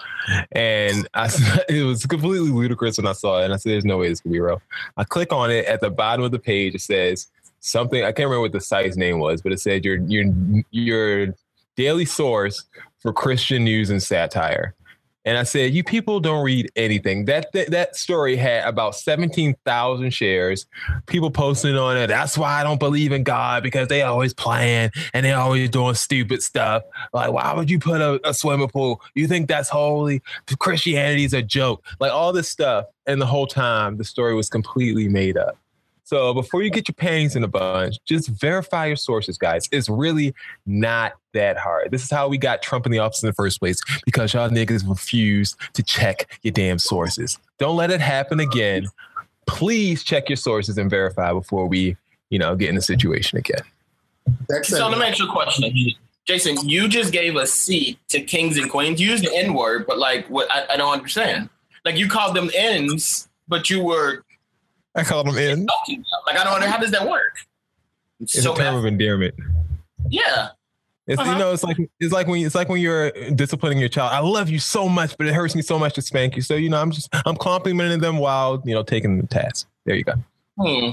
[0.51, 1.29] and I,
[1.69, 4.21] it was completely ludicrous when I saw it, and I said, "There's no way this
[4.21, 4.61] could be real."
[4.95, 6.75] I click on it at the bottom of the page.
[6.75, 8.03] It says something.
[8.03, 10.31] I can't remember what the site's name was, but it said your your
[10.69, 11.33] your
[11.75, 12.65] daily source
[12.99, 14.75] for Christian news and satire.
[15.23, 19.55] And I said, "You people don't read anything." That that, that story had about seventeen
[19.65, 20.65] thousand shares.
[21.05, 22.07] People posting on it.
[22.07, 25.93] That's why I don't believe in God because they always playing and they always doing
[25.93, 26.81] stupid stuff.
[27.13, 28.99] Like, why would you put a, a swimming pool?
[29.13, 30.23] You think that's holy?
[30.57, 31.85] Christianity's a joke.
[31.99, 32.85] Like all this stuff.
[33.05, 35.55] And the whole time, the story was completely made up.
[36.11, 39.69] So before you get your panties in a bunch, just verify your sources, guys.
[39.71, 40.35] It's really
[40.65, 41.89] not that hard.
[41.89, 44.49] This is how we got Trump in the office in the first place because y'all
[44.49, 47.39] niggas refused to check your damn sources.
[47.59, 48.87] Don't let it happen again.
[49.47, 51.95] Please check your sources and verify before we,
[52.29, 53.61] you know, get in the situation again.
[54.63, 55.93] so let me ask you a question.
[56.25, 58.99] Jason, you just gave a seat to kings and queens.
[58.99, 61.47] You used the N word, but like, what I, I don't understand.
[61.85, 64.25] Like, you called them N's, but you were
[64.95, 65.67] I called them in.
[66.25, 67.37] Like I don't know how does that work?
[68.19, 68.79] It's, it's so a term bad.
[68.79, 69.35] of endearment.
[70.09, 70.49] Yeah.
[71.07, 71.31] It's uh-huh.
[71.31, 74.11] you know it's like it's like when it's like when you're disciplining your child.
[74.13, 76.41] I love you so much, but it hurts me so much to spank you.
[76.41, 79.67] So you know I'm just I'm complimenting them while you know taking the task.
[79.85, 80.13] There you go.
[80.59, 80.91] Hmm.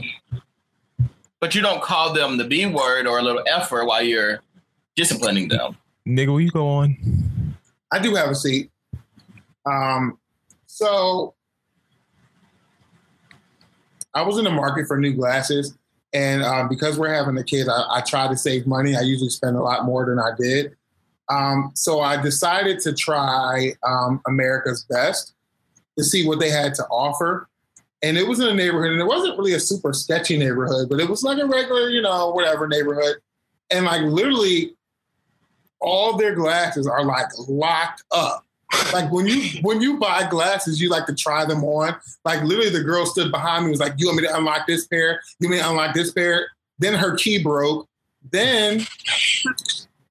[1.40, 4.40] But you don't call them the B word or a little F word while you're
[4.96, 5.76] disciplining them.
[6.06, 7.54] Nigga, will you go on?
[7.92, 8.70] I do have a seat.
[9.66, 10.18] Um,
[10.66, 11.34] so
[14.14, 15.76] I was in the market for new glasses,
[16.12, 18.96] and um, because we're having a kid, I, I, try to save money.
[18.96, 20.74] I usually spend a lot more than I did.
[21.28, 25.34] Um, so I decided to try um, America's Best
[25.98, 27.48] to see what they had to offer.
[28.02, 31.00] And it was in a neighborhood, and it wasn't really a super sketchy neighborhood, but
[31.00, 33.16] it was like a regular, you know, whatever neighborhood.
[33.70, 34.76] And like literally,
[35.80, 38.44] all their glasses are like locked up
[38.92, 41.96] like when you when you buy glasses, you like to try them on.
[42.24, 44.86] Like literally, the girl stood behind me was like, "You want me to unlock this
[44.86, 45.20] pair?
[45.40, 46.48] You want me to unlock this pair?"
[46.78, 47.88] Then her key broke.
[48.30, 48.86] Then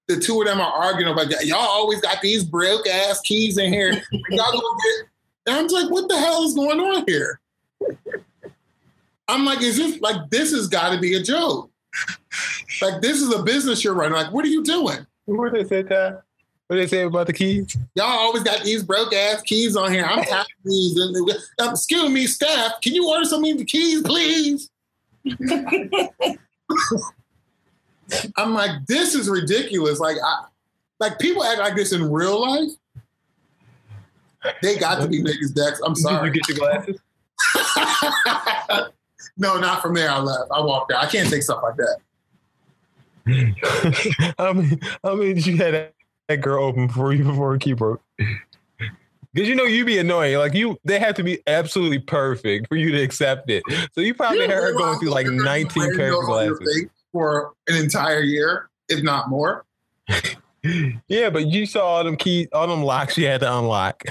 [0.07, 3.71] the two of them are arguing about y'all always got these broke ass keys in
[3.71, 3.91] here.
[4.29, 5.07] Y'all get.
[5.47, 7.39] And I'm like, what the hell is going on here?
[9.29, 11.71] I'm like, is this like this has got to be a joke?
[12.81, 14.13] Like this is a business you're running.
[14.13, 15.05] Like, what are you doing?
[15.25, 16.23] What they said that?
[16.68, 17.78] What did they say about the keys?
[17.95, 20.03] Y'all always got these broke ass keys on here.
[20.03, 20.99] I'm tired of these.
[21.59, 22.74] Um, excuse me, staff.
[22.82, 24.70] Can you order some of the keys, please?
[28.36, 29.99] I'm like, this is ridiculous.
[29.99, 30.45] Like, I,
[30.99, 32.72] like people act like this in real life.
[34.61, 35.80] They got to be niggas, Dex.
[35.86, 36.32] I'm sorry.
[36.32, 36.99] Did you get your glasses?
[39.38, 40.09] no, not from there.
[40.09, 40.51] I left.
[40.51, 41.03] I walked out.
[41.03, 41.97] I can't take stuff like that.
[44.38, 45.93] I mean, I mean, you had
[46.28, 48.01] that girl open for you before a key broke.
[49.34, 50.38] Because you know you'd be annoying.
[50.38, 53.63] Like you, they have to be absolutely perfect for you to accept it.
[53.93, 57.75] So you probably you had her going through like 19 pairs of glasses for an
[57.75, 59.65] entire year, if not more.
[61.07, 64.03] yeah, but you saw all them keys, all them locks you had to unlock,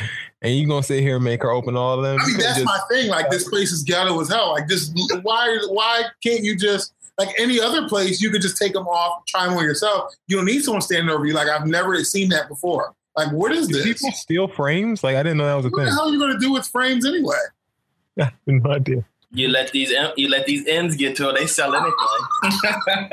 [0.43, 2.19] and you gonna sit here and make her open all of them?
[2.21, 3.09] I mean, that's just, my thing.
[3.09, 4.53] Like this place is ghetto as hell.
[4.53, 4.93] Like this,
[5.23, 5.59] why?
[5.69, 9.47] Why can't you just like any other place, you could just take them off, try
[9.47, 10.13] them on yourself.
[10.29, 11.33] You don't need someone standing over you.
[11.33, 12.95] Like I've never seen that before.
[13.17, 13.85] Like what is this?
[13.85, 15.03] People steal frames?
[15.03, 15.87] Like I didn't know that was a what thing.
[15.87, 17.37] What the hell are you going to do with frames anyway?
[18.19, 19.05] Yeah, no idea.
[19.31, 21.37] You let these you let these ends get to it.
[21.37, 21.93] They sell anything.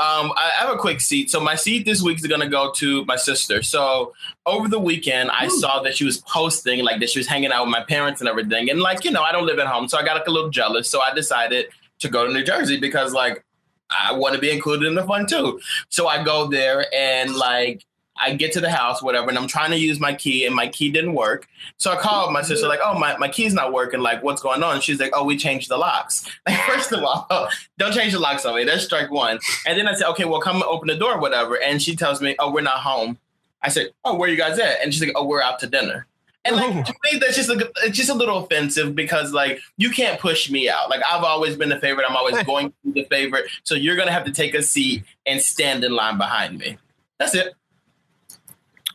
[0.00, 1.30] um, I have a quick seat.
[1.30, 3.62] So my seat this week is gonna go to my sister.
[3.62, 4.12] So
[4.44, 5.60] over the weekend, I Ooh.
[5.60, 8.28] saw that she was posting like that she was hanging out with my parents and
[8.28, 8.68] everything.
[8.68, 10.50] And like you know, I don't live at home, so I got like a little
[10.50, 10.90] jealous.
[10.90, 11.66] So I decided
[12.00, 13.44] to go to New Jersey because like
[13.90, 15.60] I want to be included in the fun too.
[15.88, 17.84] So I go there and like
[18.18, 20.68] I get to the house, whatever, and I'm trying to use my key and my
[20.68, 21.46] key didn't work.
[21.76, 24.00] So I called my sister, like, oh, my, my key's not working.
[24.00, 24.80] Like, what's going on?
[24.80, 26.26] She's like, oh, we changed the locks.
[26.46, 27.26] Like, first of all,
[27.78, 28.64] don't change the locks on me.
[28.64, 29.38] That's strike one.
[29.66, 31.60] And then I said, okay, well, come open the door, whatever.
[31.60, 33.18] And she tells me, oh, we're not home.
[33.62, 34.80] I said, oh, where you guys at?
[34.82, 36.06] And she's like, oh, we're out to dinner.
[36.46, 36.82] And like oh.
[36.82, 40.50] to me, that's just a, it's just a little offensive because like you can't push
[40.50, 40.90] me out.
[40.90, 42.06] Like I've always been the favorite.
[42.08, 43.46] I'm always going to be the favorite.
[43.64, 46.78] So you're gonna have to take a seat and stand in line behind me.
[47.18, 47.54] That's it.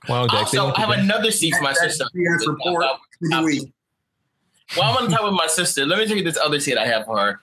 [0.08, 2.06] Wow, Dex, also, I have another seat for my sister.
[2.14, 2.86] report
[3.22, 5.86] Well, I'm gonna talk with my sister.
[5.86, 7.40] Let me tell you this other seat I have for her.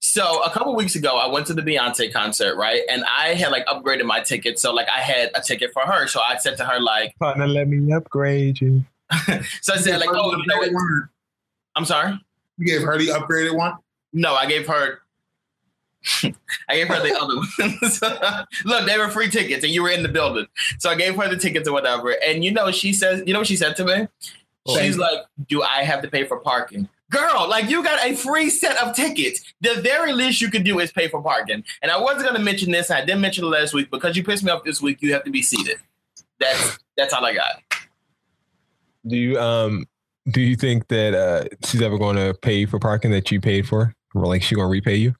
[0.00, 2.82] So a couple weeks ago, I went to the Beyonce concert, right?
[2.90, 4.58] And I had like upgraded my ticket.
[4.58, 6.08] So like I had a ticket for her.
[6.08, 8.84] So I said to her like, "Partner, let me upgrade you."
[9.60, 11.08] so I said like, "Oh, you know what?
[11.76, 12.18] I'm sorry."
[12.58, 13.74] You gave her the upgraded one?
[14.12, 15.00] No, I gave her.
[16.68, 18.00] I gave her the other ones.
[18.64, 20.46] Look, they were free tickets, and you were in the building,
[20.78, 22.16] so I gave her the tickets or whatever.
[22.24, 24.08] And you know, she says, you know what she said to me?
[24.66, 24.78] Oh.
[24.78, 28.48] She's like, "Do I have to pay for parking?" Girl, like you got a free
[28.48, 29.42] set of tickets.
[29.60, 31.62] The very least you could do is pay for parking.
[31.82, 32.90] And I wasn't going to mention this.
[32.90, 35.02] I didn't mention it last week because you pissed me off this week.
[35.02, 35.76] You have to be seated.
[36.40, 37.62] That's that's all I got.
[39.06, 39.84] Do you um
[40.30, 43.66] do you think that uh she's ever going to pay for parking that you paid
[43.66, 43.94] for?
[44.14, 45.14] Or like she going to repay you?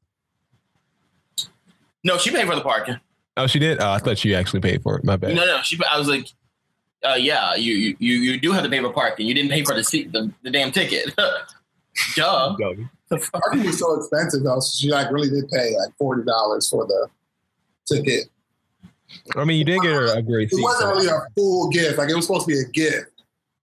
[2.05, 2.99] No, she paid for the parking.
[3.37, 3.81] Oh, she did.
[3.81, 5.05] Oh, I thought she actually paid for it.
[5.05, 5.35] My bad.
[5.35, 5.79] No, no, she.
[5.91, 6.29] I was like,
[7.03, 9.27] uh, yeah, you, you you you do have to pay for parking.
[9.27, 11.15] You didn't pay for the seat, the, the damn ticket.
[12.17, 12.57] Duh.
[13.09, 16.69] The parking was so expensive though, so she like really did pay like forty dollars
[16.69, 17.09] for the
[17.87, 18.29] ticket.
[19.37, 20.63] I mean, you did get her a great It seat.
[20.63, 21.99] wasn't so- really a full gift.
[21.99, 23.12] Like it was supposed to be a gift,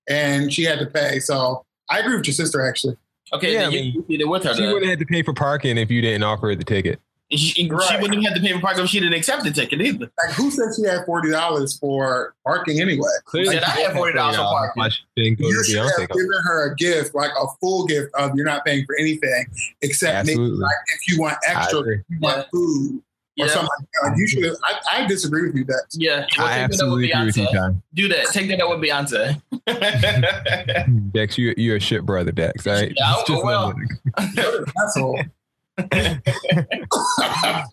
[0.09, 1.19] and she had to pay.
[1.19, 2.97] So I agree with your sister actually.
[3.31, 4.53] Okay, Yeah, then I you, mean, you did with her.
[4.55, 4.73] She then.
[4.73, 6.99] wouldn't have to pay for parking if you didn't offer her the ticket.
[7.31, 9.79] She, she wouldn't even have to pay for parking if she didn't accept the ticket
[9.81, 10.09] either.
[10.25, 13.05] Like who said she had forty dollars for parking anyway?
[13.25, 14.81] Clearly Like, I had $40 for parking.
[14.81, 17.85] Why she didn't go You to should have given her a gift, like a full
[17.85, 19.45] gift of you're not paying for anything
[19.83, 23.03] except maybe like if you want extra, you want food
[23.39, 23.51] or Yeah.
[23.53, 23.69] something
[24.03, 24.55] like you should.
[24.63, 25.81] I, I disagree with you, Dex.
[25.93, 27.81] Yeah, well, I take that up with absolutely agree with you, Beyonce.
[27.93, 28.25] Do that.
[28.27, 29.41] Take that up with Beyonce.
[31.13, 32.65] Dex, you you're a shit brother, Dex.
[32.67, 32.93] All right.
[32.95, 33.73] Yeah, Just well-
[34.35, 35.19] know Asshole.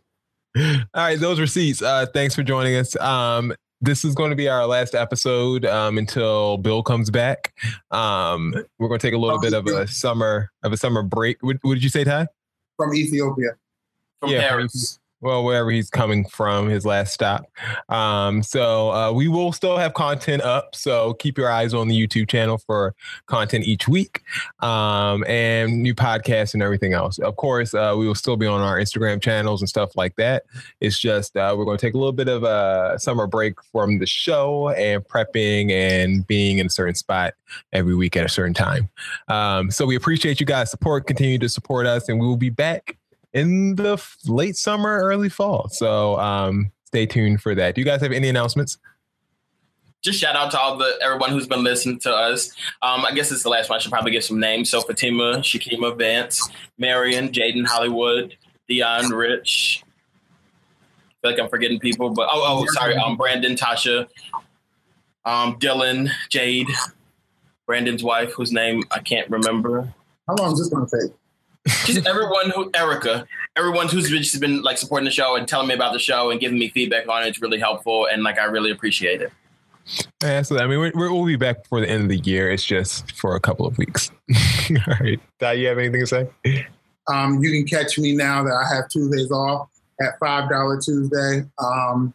[0.95, 1.83] All right, those receipts.
[1.83, 2.97] Uh, thanks for joining us.
[2.97, 3.53] Um,
[3.83, 7.53] this is going to be our last episode um, until Bill comes back.
[7.91, 11.37] Um, we're going to take a little bit of a summer of a summer break.
[11.43, 12.29] What, what did you say, Ty?
[12.79, 13.51] From Ethiopia.
[14.21, 14.99] From Yeah, from Paris.
[15.21, 17.47] Well, wherever he's coming from, his last stop.
[17.89, 20.75] Um, so uh, we will still have content up.
[20.75, 22.95] So keep your eyes on the YouTube channel for
[23.27, 24.23] content each week
[24.61, 27.19] um, and new podcasts and everything else.
[27.19, 30.45] Of course, uh, we will still be on our Instagram channels and stuff like that.
[30.81, 33.99] It's just uh, we're going to take a little bit of a summer break from
[33.99, 37.35] the show and prepping and being in a certain spot
[37.73, 38.91] every week at a certain time.
[39.29, 41.07] Um, so we appreciate you guys' support.
[41.07, 42.97] Continue to support us, and we will be back
[43.37, 45.69] in the f- late summer, early fall.
[45.69, 47.75] So um, stay tuned for that.
[47.75, 48.79] Do you guys have any announcements?
[50.03, 52.51] Just shout out to all the everyone who's been listening to us.
[52.81, 53.77] Um, I guess it's the last one.
[53.77, 54.71] I should probably get some names.
[54.71, 58.37] So Fatima, Shakima Vance, Marion, Jaden Hollywood,
[58.69, 59.83] Dion Rich.
[59.85, 62.97] I feel like I'm forgetting people, but oh, oh, sorry.
[62.97, 64.09] Um, Brandon, Tasha,
[65.27, 66.69] um, Dylan, Jade,
[67.67, 69.93] Brandon's wife, whose name I can't remember.
[70.27, 71.13] How long is this going to take?
[71.67, 75.75] Just everyone who Erica, everyone who's just been like supporting the show and telling me
[75.75, 77.29] about the show and giving me feedback on it.
[77.29, 79.33] It's really helpful and like I really appreciate it.
[80.23, 82.51] Yeah, so I mean, we're, we're, we'll be back before the end of the year.
[82.51, 84.11] It's just for a couple of weeks.
[84.71, 85.21] All right.
[85.39, 86.67] Di, you have anything to say?
[87.09, 89.69] Um, you can catch me now that I have Tuesdays off
[90.01, 91.45] at five dollar Tuesday.
[91.59, 92.13] Um,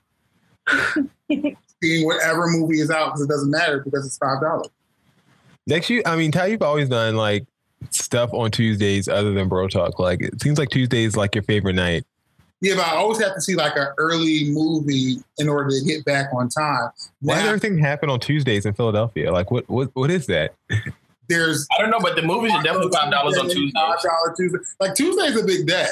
[1.81, 4.67] seeing whatever movie is out because it doesn't matter because it's five dollars.
[5.67, 7.45] Next, you, I mean, Ty, you've always done like
[7.89, 9.99] stuff on Tuesdays other than Bro Talk.
[9.99, 12.05] Like, it seems like Tuesday is like your favorite night.
[12.61, 16.05] Yeah, but I always have to see like an early movie in order to get
[16.05, 16.91] back on time.
[17.21, 19.31] Why does everything happen on Tuesdays in Philadelphia?
[19.31, 20.53] Like, what, what, what is that?
[21.31, 23.71] there's I don't know, but the movies are definitely five dollars on Tuesdays.
[23.73, 24.59] Five dollar Tuesday.
[24.79, 25.87] Like Tuesday's a big day.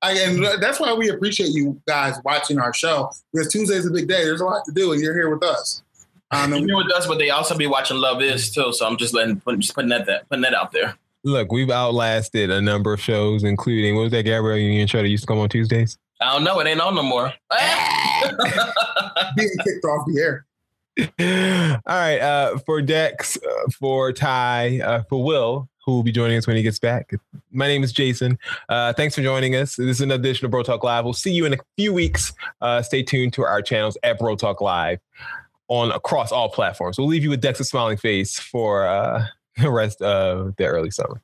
[0.00, 4.06] I, and that's why we appreciate you guys watching our show because Tuesday's a big
[4.06, 4.24] day.
[4.24, 5.82] There's a lot to do, and you're here with us.
[6.30, 8.72] Um, and here with us, but they also be watching Love Is too.
[8.72, 10.96] So I'm just letting put- just putting that, that putting that out there.
[11.24, 15.08] Look, we've outlasted a number of shows, including what was that Gabrielle Union show that
[15.08, 15.98] used to come on Tuesdays?
[16.20, 16.58] I don't know.
[16.60, 17.32] It ain't on no more.
[19.36, 20.44] being kicked off the air.
[20.98, 22.18] All right.
[22.18, 26.56] Uh, for Dex, uh, for Ty, uh, for Will, who will be joining us when
[26.56, 27.12] he gets back.
[27.52, 28.38] My name is Jason.
[28.68, 29.76] Uh, thanks for joining us.
[29.76, 31.04] This is an edition of Bro Talk Live.
[31.04, 32.32] We'll see you in a few weeks.
[32.60, 34.98] Uh, stay tuned to our channels at Bro Talk Live
[35.68, 36.98] on across all platforms.
[36.98, 41.22] We'll leave you with Dex's smiling face for uh, the rest of the early summer.